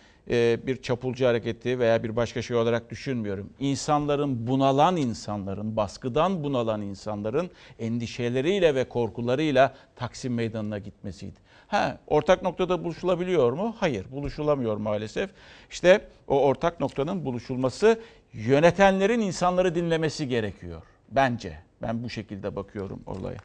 [0.67, 3.51] bir çapulcu hareketi veya bir başka şey olarak düşünmüyorum.
[3.61, 11.45] İnsanların bunalan insanların, baskıdan bunalan insanların endişeleriyle ve korkularıyla Taksim Meydanı'na gitmesiydi.
[11.67, 13.77] Ha, ortak noktada buluşulabiliyor mu?
[13.79, 15.31] Hayır, buluşulamıyor maalesef.
[15.71, 18.01] İşte o ortak noktanın buluşulması
[18.33, 21.59] yönetenlerin insanları dinlemesi gerekiyor bence.
[21.83, 23.37] Ben bu şekilde bakıyorum olaya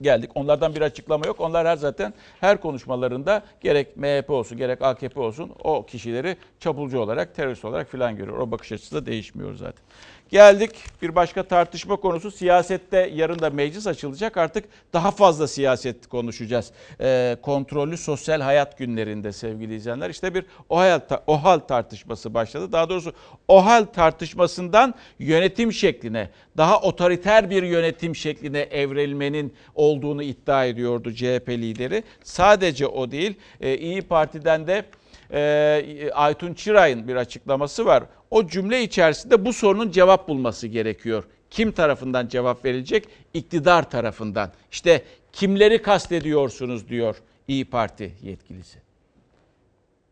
[0.00, 0.30] geldik.
[0.34, 1.40] Onlardan bir açıklama yok.
[1.40, 7.34] Onlar her zaten her konuşmalarında gerek MHP olsun gerek AKP olsun o kişileri çapulcu olarak,
[7.34, 8.38] terörist olarak filan görüyor.
[8.38, 9.84] O bakış açısı da değişmiyor zaten.
[10.30, 10.70] Geldik
[11.02, 12.30] bir başka tartışma konusu.
[12.30, 14.36] Siyasette yarın da meclis açılacak.
[14.36, 16.72] Artık daha fazla siyaset konuşacağız.
[17.00, 20.10] Ee, kontrollü sosyal hayat günlerinde sevgili izleyenler.
[20.10, 22.72] İşte bir OHAL, OHAL tartışması başladı.
[22.72, 23.12] Daha doğrusu
[23.48, 32.02] OHAL tartışmasından yönetim şekline, daha otoriter bir yönetim şekline evrilmenin olduğunu iddia ediyordu CHP lideri.
[32.22, 34.84] Sadece o değil, e, İyi Parti'den de
[35.32, 38.04] e, Aytun Çıray'ın bir açıklaması var.
[38.30, 41.24] O cümle içerisinde bu sorunun cevap bulması gerekiyor.
[41.50, 43.08] Kim tarafından cevap verilecek?
[43.34, 44.52] İktidar tarafından.
[44.72, 45.02] İşte
[45.32, 47.16] kimleri kastediyorsunuz diyor
[47.48, 48.85] İyi Parti yetkilisi.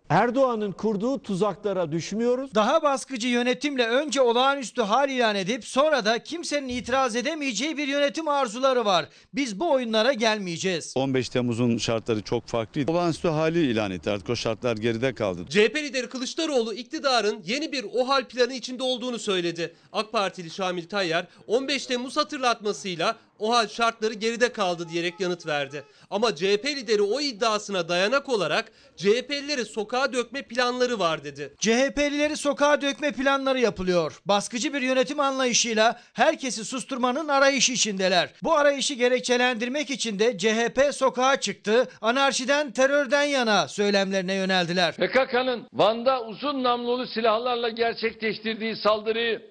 [0.09, 2.55] Erdoğan'ın kurduğu tuzaklara düşmüyoruz.
[2.55, 8.29] Daha baskıcı yönetimle önce olağanüstü hal ilan edip sonra da kimsenin itiraz edemeyeceği bir yönetim
[8.29, 9.09] arzuları var.
[9.35, 10.93] Biz bu oyunlara gelmeyeceğiz.
[10.97, 12.93] 15 Temmuz'un şartları çok farklıydı.
[12.93, 14.11] Olağanüstü hali ilan etti.
[14.11, 15.41] Artık o şartlar geride kaldı.
[15.49, 19.75] CHP lideri Kılıçdaroğlu iktidarın yeni bir OHAL planı içinde olduğunu söyledi.
[19.93, 25.85] AK Partili Şamil Tayyar 15 Temmuz hatırlatmasıyla OHAL şartları geride kaldı diyerek yanıt verdi.
[26.11, 31.55] Ama CHP lideri o iddiasına dayanak olarak CHP'lileri sokağa dökme planları var dedi.
[31.59, 34.21] CHP'lileri sokağa dökme planları yapılıyor.
[34.27, 38.31] Baskıcı bir yönetim anlayışıyla herkesi susturmanın arayışı içindeler.
[38.43, 41.89] Bu arayışı gerekçelendirmek için de CHP sokağa çıktı.
[42.01, 44.95] Anarşiden, terörden yana söylemlerine yöneldiler.
[44.95, 49.43] PKK'nın Van'da uzun namlulu silahlarla gerçekleştirdiği saldırıyı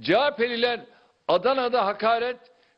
[0.00, 0.80] CHP'liler
[1.28, 2.36] Adana'da hakaret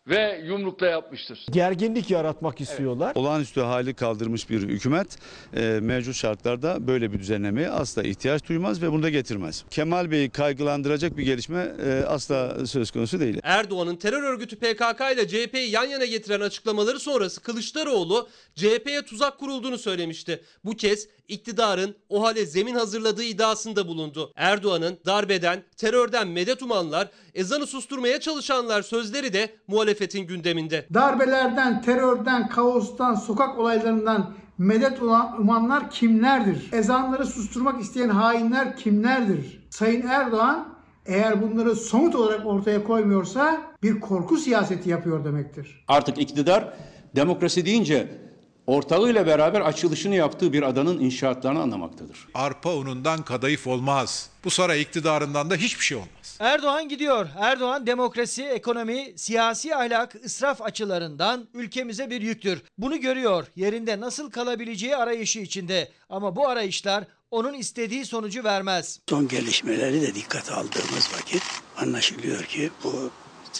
[0.09, 1.47] ve yumrukla yapmıştır.
[1.51, 3.13] Gerginlik yaratmak istiyorlar.
[3.15, 5.19] Olağanüstü hali kaldırmış bir hükümet
[5.57, 9.65] e, mevcut şartlarda böyle bir düzenlemeye asla ihtiyaç duymaz ve bunu da getirmez.
[9.71, 13.41] Kemal Bey'i kaygılandıracak bir gelişme e, asla söz konusu değil.
[13.43, 19.79] Erdoğan'ın terör örgütü PKK ile CHP'yi yan yana getiren açıklamaları sonrası Kılıçdaroğlu CHP'ye tuzak kurulduğunu
[19.79, 20.43] söylemişti.
[20.65, 24.33] Bu kez iktidarın o hale zemin hazırladığı iddiasında bulundu.
[24.37, 30.87] Erdoğan'ın darbeden, terörden medet umanlar, ezanı susturmaya çalışanlar sözleri de muhalefetin gündeminde.
[30.95, 35.03] Darbelerden, terörden, kaostan, sokak olaylarından medet
[35.39, 36.69] umanlar kimlerdir?
[36.73, 39.67] Ezanları susturmak isteyen hainler kimlerdir?
[39.71, 45.85] Sayın Erdoğan eğer bunları somut olarak ortaya koymuyorsa bir korku siyaseti yapıyor demektir.
[45.89, 46.75] Artık iktidar
[47.17, 48.09] demokrasi deyince
[48.69, 52.29] ortağıyla beraber açılışını yaptığı bir adanın inşaatlarını anlamaktadır.
[52.35, 54.31] Arpa unundan kadayıf olmaz.
[54.45, 56.39] Bu saray iktidarından da hiçbir şey olmaz.
[56.41, 57.29] Erdoğan gidiyor.
[57.39, 62.63] Erdoğan demokrasi, ekonomi, siyasi ahlak, ısraf açılarından ülkemize bir yüktür.
[62.79, 63.47] Bunu görüyor.
[63.57, 65.93] Yerinde nasıl kalabileceği arayışı içinde.
[66.09, 69.01] Ama bu arayışlar onun istediği sonucu vermez.
[69.09, 71.43] Son gelişmeleri de dikkate aldığımız vakit
[71.77, 73.11] anlaşılıyor ki bu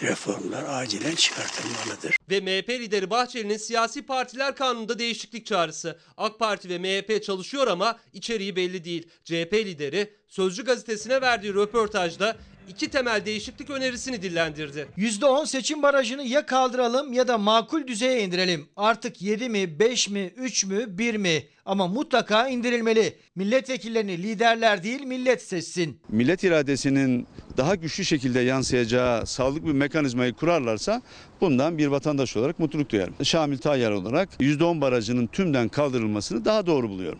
[0.03, 2.17] reformlar acilen çıkartılmalıdır.
[2.31, 5.99] Ve MHP lideri Bahçeli'nin siyasi partiler kanununda değişiklik çağrısı.
[6.17, 9.09] AK Parti ve MHP çalışıyor ama içeriği belli değil.
[9.25, 12.37] CHP lideri Sözcü gazetesine verdiği röportajda
[12.69, 14.89] iki temel değişiklik önerisini dillendirdi.
[14.99, 18.67] %10 seçim barajını ya kaldıralım ya da makul düzeye indirelim.
[18.77, 21.43] Artık 7 mi, 5 mi, 3 mü, 1 mi?
[21.65, 23.17] Ama mutlaka indirilmeli.
[23.37, 26.01] Milletvekillerini liderler değil millet seçsin.
[26.09, 31.03] Millet iradesinin daha güçlü şekilde yansıyacağı sağlıklı bir mekanizmayı kurarlarsa
[31.41, 33.15] bundan bir vatandaş olarak mutluluk duyarım.
[33.23, 37.19] Şamil Tayyar olarak %10 barajının tümden kaldırılmasını daha doğru buluyorum.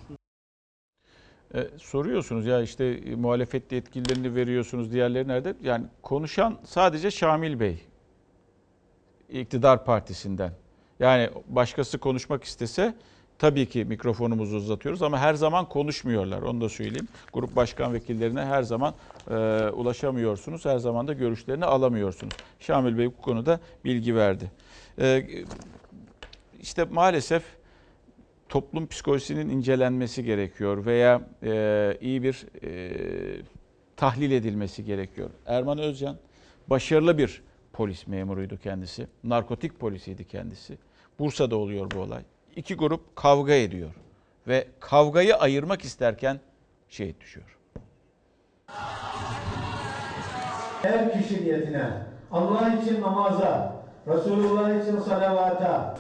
[1.55, 5.55] E, soruyorsunuz ya işte e, muhalefet yetkililerini veriyorsunuz diğerleri nerede?
[5.63, 7.79] Yani konuşan sadece Şamil Bey
[9.29, 10.53] iktidar partisinden.
[11.01, 12.95] Yani başkası konuşmak istese
[13.39, 17.09] tabii ki mikrofonumuzu uzatıyoruz ama her zaman konuşmuyorlar onu da söyleyeyim.
[17.33, 18.95] Grup başkan vekillerine her zaman
[19.31, 19.35] e,
[19.69, 20.65] ulaşamıyorsunuz.
[20.65, 22.33] Her zaman da görüşlerini alamıyorsunuz.
[22.61, 24.51] Şamil Bey bu konuda bilgi verdi.
[25.01, 25.27] E,
[26.61, 27.43] işte maalesef
[28.49, 32.93] toplum psikolojisinin incelenmesi gerekiyor veya e, iyi bir e,
[33.97, 35.31] tahlil edilmesi gerekiyor.
[35.47, 36.17] Erman Özcan
[36.67, 37.43] başarılı bir
[37.73, 39.07] polis memuruydu kendisi.
[39.25, 40.79] Narkotik polisiydi kendisi.
[41.19, 42.23] Bursa'da oluyor bu olay.
[42.57, 43.91] İki grup kavga ediyor
[44.49, 46.41] ve kavgayı ayırmak isterken
[46.89, 47.59] şehit düşüyor.
[50.83, 51.91] Her kişi niyetine,
[52.33, 55.99] Allah için namaza, Resulullah için salavata,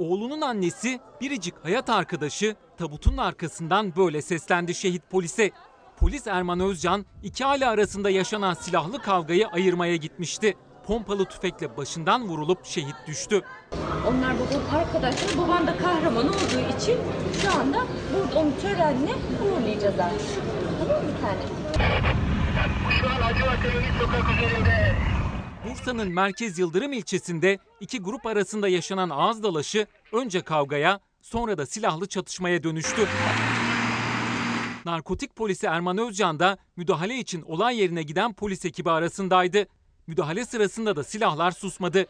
[0.00, 5.50] Oğlunun annesi biricik hayat arkadaşı tabutun arkasından böyle seslendi şehit polise.
[5.96, 10.56] Polis Erman Özcan iki aile arasında yaşanan silahlı kavgayı ayırmaya gitmişti.
[10.86, 13.42] Pompalı tüfekle başından vurulup şehit düştü.
[14.08, 15.38] Onlar babam arkadaşlar.
[15.38, 16.98] Babam da kahraman olduğu için
[17.42, 17.78] şu anda
[18.14, 19.12] burada onu törenle
[19.44, 20.42] uğurlayacağız artık.
[20.78, 21.42] Tamam mı bir tane?
[23.00, 24.94] Şu an Acıbadem sokak üzerinde
[25.68, 32.08] Bursa'nın Merkez Yıldırım ilçesinde iki grup arasında yaşanan ağız dalaşı önce kavgaya sonra da silahlı
[32.08, 33.08] çatışmaya dönüştü.
[34.84, 39.66] Narkotik polisi Erman Özcan da müdahale için olay yerine giden polis ekibi arasındaydı.
[40.06, 42.06] Müdahale sırasında da silahlar susmadı.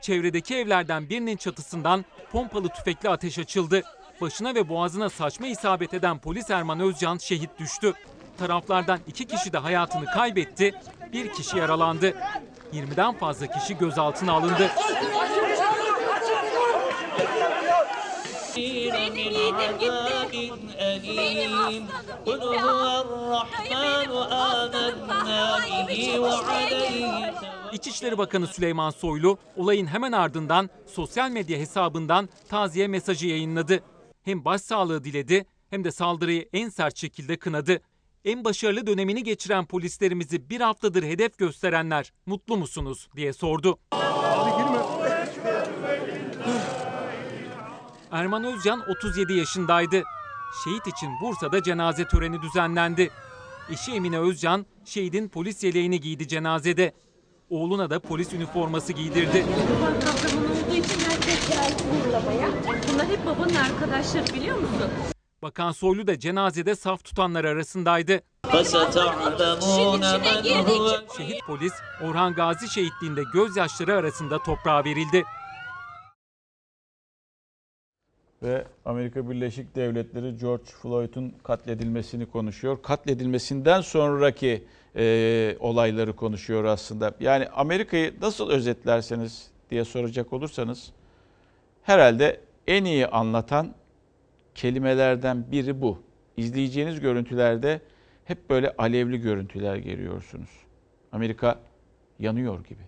[0.00, 3.82] Çevredeki evlerden birinin çatısından pompalı tüfekli ateş açıldı.
[4.20, 7.92] Başına ve boğazına saçma isabet eden polis Erman Özcan şehit düştü.
[8.38, 10.74] Taraflardan iki kişi de hayatını kaybetti,
[11.12, 12.14] bir kişi yaralandı.
[12.72, 14.70] 20'den fazla kişi gözaltına alındı.
[27.72, 33.80] İçişleri Bakanı Süleyman Soylu olayın hemen ardından sosyal medya hesabından taziye mesajı yayınladı.
[34.22, 37.80] Hem başsağlığı diledi hem de saldırıyı en sert şekilde kınadı.
[38.24, 43.78] En başarılı dönemini geçiren polislerimizi bir haftadır hedef gösterenler mutlu musunuz diye sordu.
[48.10, 50.02] Erman Özcan 37 yaşındaydı.
[50.64, 53.10] Şehit için Bursa'da cenaze töreni düzenlendi.
[53.70, 56.92] Eşi Emine Özcan şehidin polis yeleğini giydi cenazede.
[57.50, 59.44] Oğluna da polis üniforması giydirdi.
[59.80, 62.48] Baban kahraman olduğu için herkes geldi uğurlamaya.
[62.92, 64.90] Bunlar hep babanın arkadaşları biliyor musun?
[65.42, 68.20] Bakan Soylu da cenazede saf tutanlar arasındaydı.
[71.16, 71.72] Şehit polis
[72.02, 75.24] Orhan Gazi şehitliğinde gözyaşları arasında toprağa verildi.
[78.42, 82.82] Ve Amerika Birleşik Devletleri George Floyd'un katledilmesini konuşuyor.
[82.82, 84.64] Katledilmesinden sonraki
[84.96, 87.12] e, olayları konuşuyor aslında.
[87.20, 90.92] Yani Amerika'yı nasıl özetlerseniz diye soracak olursanız
[91.82, 93.74] herhalde en iyi anlatan
[94.60, 96.02] kelimelerden biri bu.
[96.36, 97.80] İzleyeceğiniz görüntülerde
[98.24, 100.50] hep böyle alevli görüntüler görüyorsunuz.
[101.12, 101.60] Amerika
[102.18, 102.82] yanıyor gibi.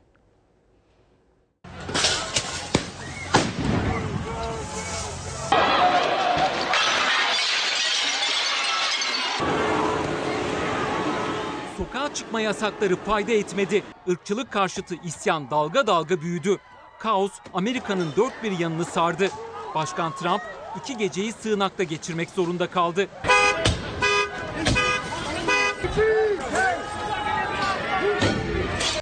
[11.76, 13.82] Sokağa çıkma yasakları fayda etmedi.
[14.06, 16.56] Irkçılık karşıtı isyan dalga dalga büyüdü.
[16.98, 19.28] Kaos Amerika'nın dört bir yanını sardı.
[19.74, 23.08] Başkan Trump iki geceyi sığınakta geçirmek zorunda kaldı.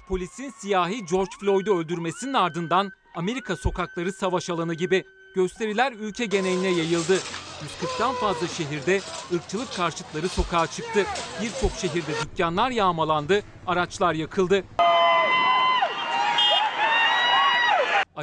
[0.07, 5.03] Polisin siyahi George Floyd'u öldürmesinin ardından Amerika sokakları savaş alanı gibi
[5.35, 7.19] gösteriler ülke geneline yayıldı.
[7.81, 9.01] 140'tan fazla şehirde
[9.33, 11.05] ırkçılık karşıtları sokağa çıktı.
[11.41, 14.63] Birçok şehirde dükkanlar yağmalandı, araçlar yakıldı.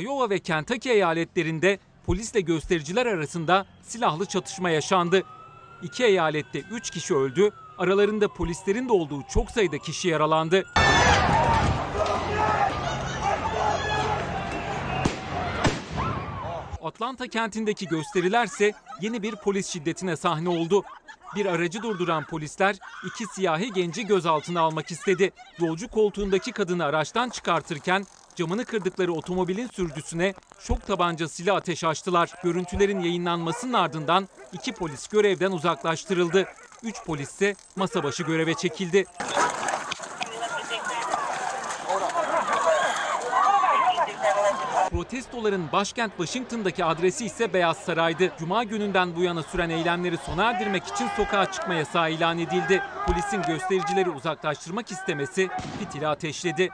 [0.01, 1.79] Iowa ve Kentucky eyaletlerinde
[2.09, 5.23] polisle göstericiler arasında silahlı çatışma yaşandı.
[5.83, 10.65] İki eyalette 3 kişi öldü, aralarında polislerin de olduğu çok sayıda kişi yaralandı.
[16.83, 20.85] Atlanta kentindeki gösterilerse yeni bir polis şiddetine sahne oldu.
[21.37, 25.33] Bir aracı durduran polisler iki siyahi genci gözaltına almak istedi.
[25.59, 28.07] Yolcu koltuğundaki kadını araçtan çıkartırken
[28.39, 32.31] camını kırdıkları otomobilin sürücüsüne şok tabancasıyla ateş açtılar.
[32.45, 36.45] Görüntülerin yayınlanmasının ardından iki polis görevden uzaklaştırıldı.
[36.83, 39.05] Üç polis ise masa başı göreve çekildi.
[44.91, 48.33] Protestoların başkent Washington'daki adresi ise Beyaz Saray'dı.
[48.39, 52.83] Cuma gününden bu yana süren eylemleri sona erdirmek için sokağa çıkma yasağı ilan edildi.
[53.07, 56.71] Polisin göstericileri uzaklaştırmak istemesi fitili ateşledi.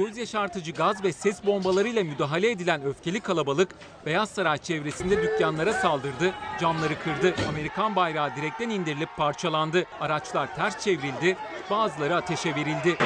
[0.00, 3.68] Göz yaşartıcı gaz ve ses bombalarıyla müdahale edilen öfkeli kalabalık
[4.06, 7.34] Beyaz Saray çevresinde dükkanlara saldırdı, camları kırdı.
[7.48, 9.84] Amerikan bayrağı direkten indirilip parçalandı.
[10.00, 11.36] Araçlar ters çevrildi,
[11.70, 12.96] bazıları ateşe verildi.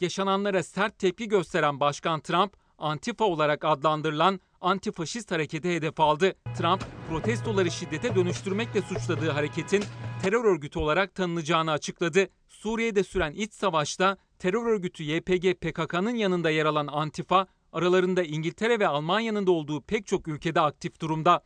[0.00, 6.34] Yaşananlara sert tepki gösteren Başkan Trump, Antifa olarak adlandırılan antifaşist harekete hedef aldı.
[6.58, 9.84] Trump, protestoları şiddete dönüştürmekle suçladığı hareketin
[10.22, 12.28] terör örgütü olarak tanınacağını açıkladı.
[12.62, 18.88] Suriye'de süren iç savaşta terör örgütü YPG PKK'nın yanında yer alan Antifa, aralarında İngiltere ve
[18.88, 21.42] Almanya'nın da olduğu pek çok ülkede aktif durumda.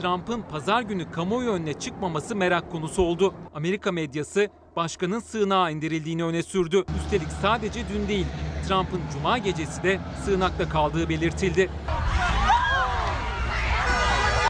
[0.00, 3.34] Trump'ın pazar günü kamuoyu önüne çıkmaması merak konusu oldu.
[3.54, 6.84] Amerika medyası başkanın sığınağa indirildiğini öne sürdü.
[6.96, 8.26] Üstelik sadece dün değil,
[8.68, 11.70] Trump'ın cuma gecesi de sığınakta kaldığı belirtildi.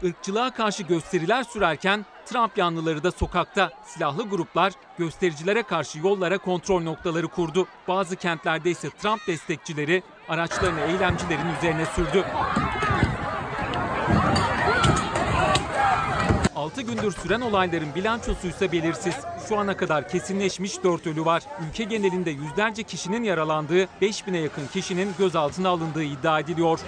[0.03, 3.71] Irkçılığa karşı gösteriler sürerken Trump yanlıları da sokakta.
[3.85, 7.67] Silahlı gruplar göstericilere karşı yollara kontrol noktaları kurdu.
[7.87, 12.25] Bazı kentlerde ise Trump destekçileri araçlarını eylemcilerin üzerine sürdü.
[16.55, 19.15] 6 gündür süren olayların bilançosu ise belirsiz.
[19.49, 21.43] Şu ana kadar kesinleşmiş 4 ölü var.
[21.69, 26.79] Ülke genelinde yüzlerce kişinin yaralandığı, 5000'e yakın kişinin gözaltına alındığı iddia ediliyor.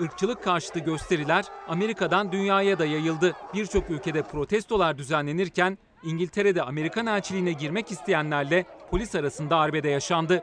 [0.00, 3.32] Irkçılık karşıtı gösteriler Amerika'dan dünyaya da yayıldı.
[3.54, 10.42] Birçok ülkede protestolar düzenlenirken İngiltere'de Amerikan elçiliğine girmek isteyenlerle polis arasında arbede yaşandı.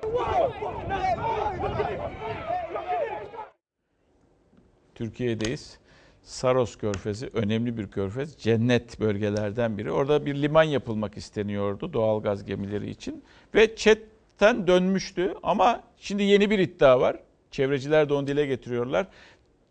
[4.95, 5.79] Türkiye'deyiz.
[6.21, 8.37] Saros Körfezi önemli bir körfez.
[8.37, 9.91] Cennet bölgelerden biri.
[9.91, 13.23] Orada bir liman yapılmak isteniyordu doğalgaz gemileri için.
[13.55, 17.19] Ve ÇED'den dönmüştü ama şimdi yeni bir iddia var.
[17.51, 19.07] Çevreciler de onu dile getiriyorlar.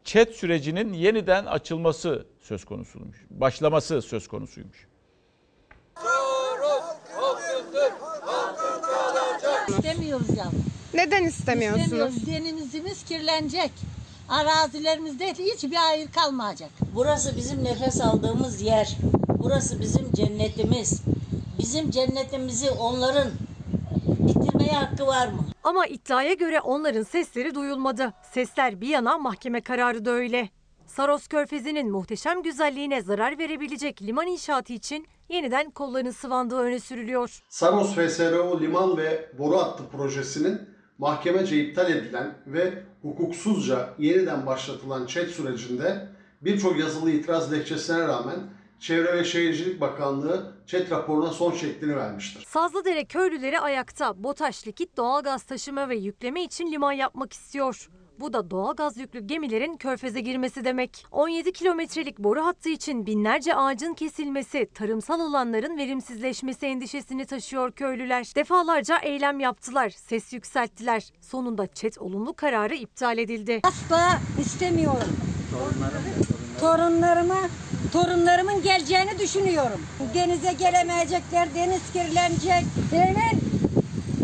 [0.05, 3.17] ÇED sürecinin yeniden açılması söz konusuymuş.
[3.31, 4.89] Başlaması söz konusuymuş.
[9.69, 10.65] İstemiyoruz yavrum.
[10.95, 12.17] Neden istemiyorsunuz?
[12.17, 12.27] İstemiyoruz.
[12.27, 13.71] Denizimiz kirlenecek.
[14.29, 16.71] Arazilerimizde hiçbir hayır kalmayacak.
[16.95, 18.97] Burası bizim nefes aldığımız yer.
[19.29, 21.01] Burası bizim cennetimiz.
[21.59, 23.29] Bizim cennetimizi onların
[24.07, 25.45] bitirmeye hakkı var mı?
[25.65, 28.13] Ama iddiaya göre onların sesleri duyulmadı.
[28.33, 30.49] Sesler bir yana mahkeme kararı da öyle.
[30.87, 37.43] Saros Körfezi'nin muhteşem güzelliğine zarar verebilecek liman inşaatı için yeniden kollarını sıvandığı öne sürülüyor.
[37.49, 40.61] Saros FSRO liman ve boru hattı projesinin
[40.99, 46.09] mahkemece iptal edilen ve hukuksuzca yeniden başlatılan ÇED sürecinde
[46.43, 48.39] birçok yazılı itiraz dilekçesine rağmen
[48.81, 52.45] Çevre ve Şehircilik Bakanlığı ÇED raporuna son şeklini vermiştir.
[52.49, 54.25] Sazlıdere köylüleri ayakta.
[54.25, 57.89] BOTAŞ likit doğalgaz taşıma ve yükleme için liman yapmak istiyor.
[58.21, 61.07] Bu da doğalgaz yüklü gemilerin körfeze girmesi demek.
[61.11, 68.33] 17 kilometrelik boru hattı için binlerce ağacın kesilmesi, tarımsal alanların verimsizleşmesi endişesini taşıyor köylüler.
[68.37, 71.13] Defalarca eylem yaptılar, ses yükselttiler.
[71.21, 73.61] Sonunda ÇED olumlu kararı iptal edildi.
[73.63, 75.09] Asla istemiyorum.
[76.61, 77.49] Torunlarıma,
[77.93, 79.81] torunlarımın geleceğini düşünüyorum.
[80.15, 82.65] Denize gelemeyecekler, deniz kirlenecek.
[82.93, 83.17] Ben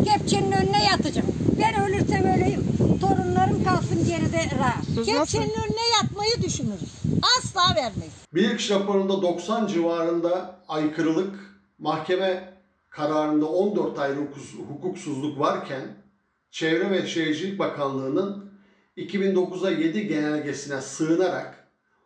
[0.05, 1.27] kepçenin önüne yatacağım.
[1.61, 2.63] Ben ölürsem öleyim.
[3.01, 5.05] Torunlarım kalsın geride rahat.
[5.05, 6.93] Kepçenin önüne yatmayı düşünürüz.
[7.37, 8.13] Asla vermeyiz.
[8.33, 11.39] Bilirkişi raporunda 90 civarında aykırılık,
[11.79, 12.53] mahkeme
[12.89, 15.81] kararında 14 ayrı hukus- hukuksuzluk varken
[16.51, 18.51] Çevre ve Şehircilik Bakanlığı'nın
[18.97, 21.60] 2009'a 7 genelgesine sığınarak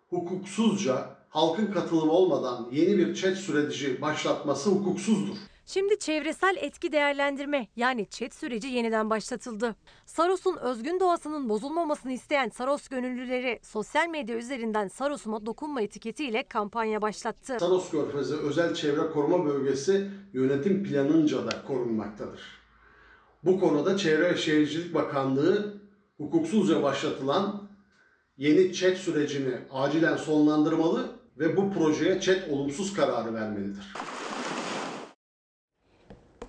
[0.10, 5.36] hukuksuzca halkın katılımı olmadan yeni bir ÇED süreci başlatması hukuksuzdur.
[5.68, 9.76] Şimdi çevresel etki değerlendirme yani ÇED süreci yeniden başlatıldı.
[10.06, 17.58] Saros'un özgün doğasının bozulmamasını isteyen Saros gönüllüleri sosyal medya üzerinden Saros'uma dokunma etiketiyle kampanya başlattı.
[17.60, 22.42] Saros Körfezi Özel Çevre Koruma Bölgesi yönetim planınca da korunmaktadır.
[23.44, 25.82] Bu konuda Çevre ve Şehircilik Bakanlığı
[26.18, 27.65] hukuksuzca başlatılan
[28.38, 31.10] yeni ÇED sürecini acilen sonlandırmalı
[31.40, 33.94] ve bu projeye ÇED olumsuz kararı vermelidir.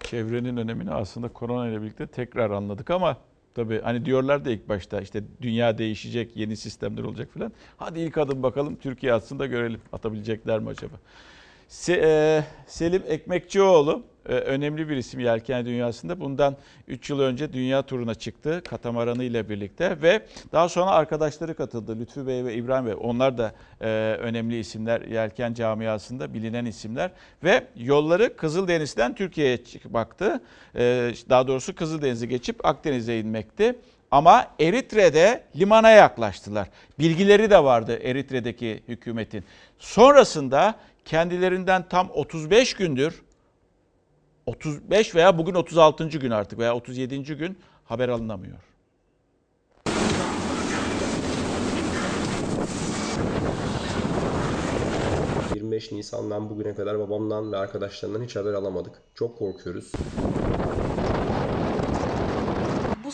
[0.07, 3.17] çevrenin önemini aslında korona ile birlikte tekrar anladık ama
[3.55, 7.53] tabii hani diyorlar da ilk başta işte dünya değişecek, yeni sistemler olacak falan.
[7.77, 10.95] Hadi ilk adım bakalım Türkiye atsın da görelim atabilecekler mi acaba?
[11.69, 14.03] Se- e, Selim Ekmekçioğlu
[14.35, 16.21] önemli bir isim yelken dünyasında.
[16.21, 16.57] Bundan
[16.89, 20.23] 3 yıl önce dünya turuna çıktı katamaranı ile birlikte ve
[20.53, 21.99] daha sonra arkadaşları katıldı.
[22.01, 22.95] Lütfü Bey ve İbrahim Bey.
[23.01, 23.87] Onlar da e,
[24.21, 27.11] önemli isimler yelken camiasında bilinen isimler
[27.45, 30.41] ve yolları Kızıldeniz'den Türkiye'ye çık- baktı.
[30.77, 33.75] E, daha doğrusu Kızıldeniz'i geçip Akdeniz'e inmekti.
[34.11, 36.69] Ama Eritre'de limana yaklaştılar.
[36.99, 39.45] Bilgileri de vardı Eritre'deki hükümetin.
[39.79, 40.75] Sonrasında
[41.05, 43.23] kendilerinden tam 35 gündür
[44.47, 46.09] 35 veya bugün 36.
[46.09, 47.37] gün artık veya 37.
[47.37, 48.59] gün haber alınamıyor.
[55.55, 58.93] 25 Nisan'dan bugüne kadar babamdan ve arkadaşlarından hiç haber alamadık.
[59.15, 59.93] Çok korkuyoruz.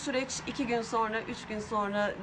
[0.04, 2.14] Süreç 2 gün sonra, 3 gün sonra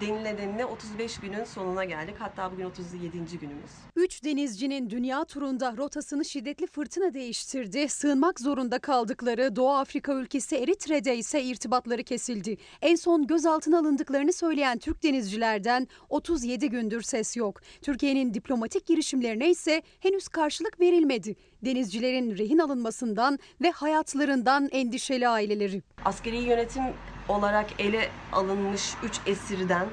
[0.00, 2.14] denile denile 35 günün sonuna geldik.
[2.18, 3.38] Hatta bugün 37.
[3.40, 3.70] günümüz.
[3.96, 7.88] Üç denizcinin dünya turunda rotasını şiddetli fırtına değiştirdi.
[7.88, 12.56] Sığınmak zorunda kaldıkları Doğu Afrika ülkesi Eritre'de ise irtibatları kesildi.
[12.82, 17.60] En son gözaltına alındıklarını söyleyen Türk denizcilerden 37 gündür ses yok.
[17.82, 21.36] Türkiye'nin diplomatik girişimlerine ise henüz karşılık verilmedi.
[21.64, 25.82] Denizcilerin rehin alınmasından ve hayatlarından endişeli aileleri.
[26.04, 26.82] Askeri yönetim
[27.28, 29.86] olarak ele alınmış 3 esirden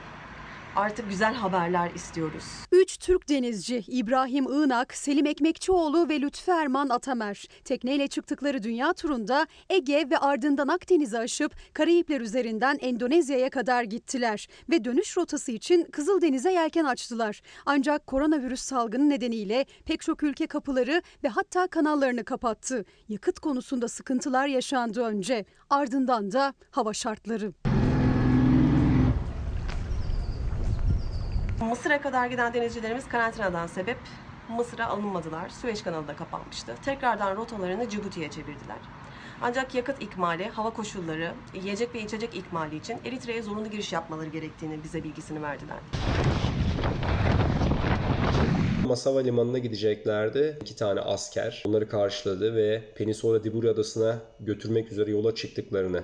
[0.78, 2.44] artık güzel haberler istiyoruz.
[2.72, 9.48] Üç Türk denizci İbrahim Iğnak, Selim Ekmekçioğlu ve Lütfü Erman Atamer tekneyle çıktıkları dünya turunda
[9.70, 16.52] Ege ve ardından Akdeniz'i aşıp Karayipler üzerinden Endonezya'ya kadar gittiler ve dönüş rotası için Kızıldeniz'e
[16.52, 17.42] yelken açtılar.
[17.66, 22.86] Ancak koronavirüs salgını nedeniyle pek çok ülke kapıları ve hatta kanallarını kapattı.
[23.10, 27.77] Yakıt konusunda sıkıntılar yaşandı önce, ardından da hava şartları.
[31.62, 33.98] Mısır'a kadar giden denizcilerimiz karantinadan sebep
[34.50, 35.50] Mısır'a alınmadılar.
[35.50, 36.76] Süveyş kanalı da kapanmıştı.
[36.86, 38.78] Tekrardan rotalarını Cibuti'ye çevirdiler.
[39.42, 44.84] Ancak yakıt ikmali, hava koşulları, yiyecek ve içecek ikmali için Eritre'ye zorunlu giriş yapmaları gerektiğini
[44.84, 45.78] bize bilgisini verdiler.
[48.86, 50.58] Masava limanına gideceklerdi.
[50.62, 56.04] İki tane asker onları karşıladı ve Penisola Diburi adasına götürmek üzere yola çıktıklarını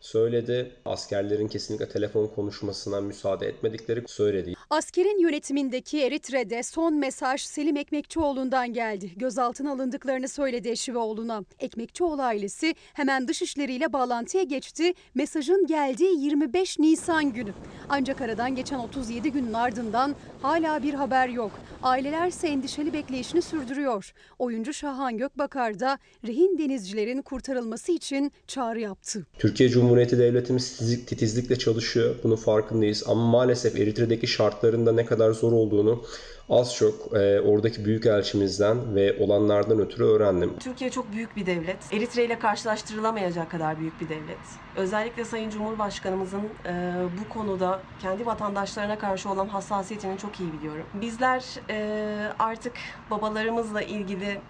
[0.00, 0.72] söyledi.
[0.84, 4.54] Askerlerin kesinlikle telefon konuşmasına müsaade etmedikleri söyledi.
[4.72, 9.10] Askerin yönetimindeki Eritre'de son mesaj Selim Ekmekçioğlu'ndan geldi.
[9.16, 11.44] Gözaltına alındıklarını söyledi eşi ve oğluna.
[11.60, 14.92] Ekmekçioğlu ailesi hemen dışişleriyle bağlantıya geçti.
[15.14, 17.52] Mesajın geldiği 25 Nisan günü.
[17.88, 21.50] Ancak aradan geçen 37 günün ardından hala bir haber yok.
[21.82, 24.12] Aileler ise endişeli bekleyişini sürdürüyor.
[24.38, 29.26] Oyuncu Şahan Gökbakar da rehin denizcilerin kurtarılması için çağrı yaptı.
[29.38, 32.14] Türkiye Cumhuriyeti Devletimiz titizlik- titizlikle çalışıyor.
[32.24, 33.04] Bunun farkındayız.
[33.06, 36.02] Ama maalesef Eritre'deki şartların da ne kadar zor olduğunu
[36.50, 40.58] az çok e, oradaki büyükelçimizden ve olanlardan ötürü öğrendim.
[40.60, 41.92] Türkiye çok büyük bir devlet.
[41.92, 44.38] Eritre ile karşılaştırılamayacak kadar büyük bir devlet.
[44.76, 50.84] Özellikle Sayın Cumhurbaşkanımızın e, bu konuda kendi vatandaşlarına karşı olan hassasiyetini çok iyi biliyorum.
[51.00, 52.72] Bizler e, artık
[53.10, 54.40] babalarımızla ilgili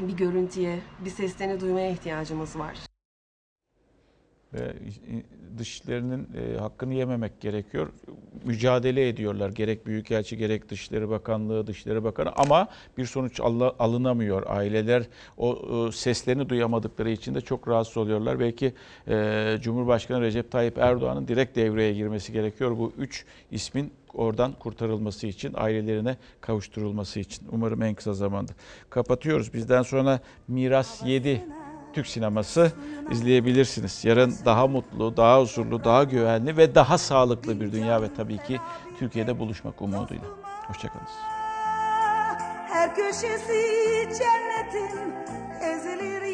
[0.00, 2.78] bir görüntüye, bir seslerini duymaya ihtiyacımız var.
[4.54, 4.72] Ve
[5.58, 7.88] dışlarının e, hakkını yememek gerekiyor.
[8.44, 12.68] Mücadele ediyorlar gerek Büyükelçi gerek Dışişleri Bakanlığı, Dışişleri Bakanı ama
[12.98, 14.42] bir sonuç al- alınamıyor.
[14.46, 15.02] Aileler
[15.36, 18.40] o seslerini duyamadıkları için de çok rahatsız oluyorlar.
[18.40, 18.72] Belki
[19.08, 22.78] e, Cumhurbaşkanı Recep Tayyip Erdoğan'ın direkt devreye girmesi gerekiyor.
[22.78, 27.48] Bu üç ismin oradan kurtarılması için, ailelerine kavuşturulması için.
[27.52, 28.52] Umarım en kısa zamanda.
[28.90, 29.54] Kapatıyoruz.
[29.54, 31.42] Bizden sonra Miras 7
[31.98, 32.72] Türk sineması
[33.10, 34.04] izleyebilirsiniz.
[34.04, 38.60] Yarın daha mutlu, daha huzurlu, daha güvenli ve daha sağlıklı bir dünya ve tabii ki
[38.98, 40.24] Türkiye'de buluşmak umuduyla.
[40.66, 41.06] Hoşçakalın.
[42.68, 43.62] Her köşesi
[44.18, 45.14] cennetin
[45.62, 46.27] ezeli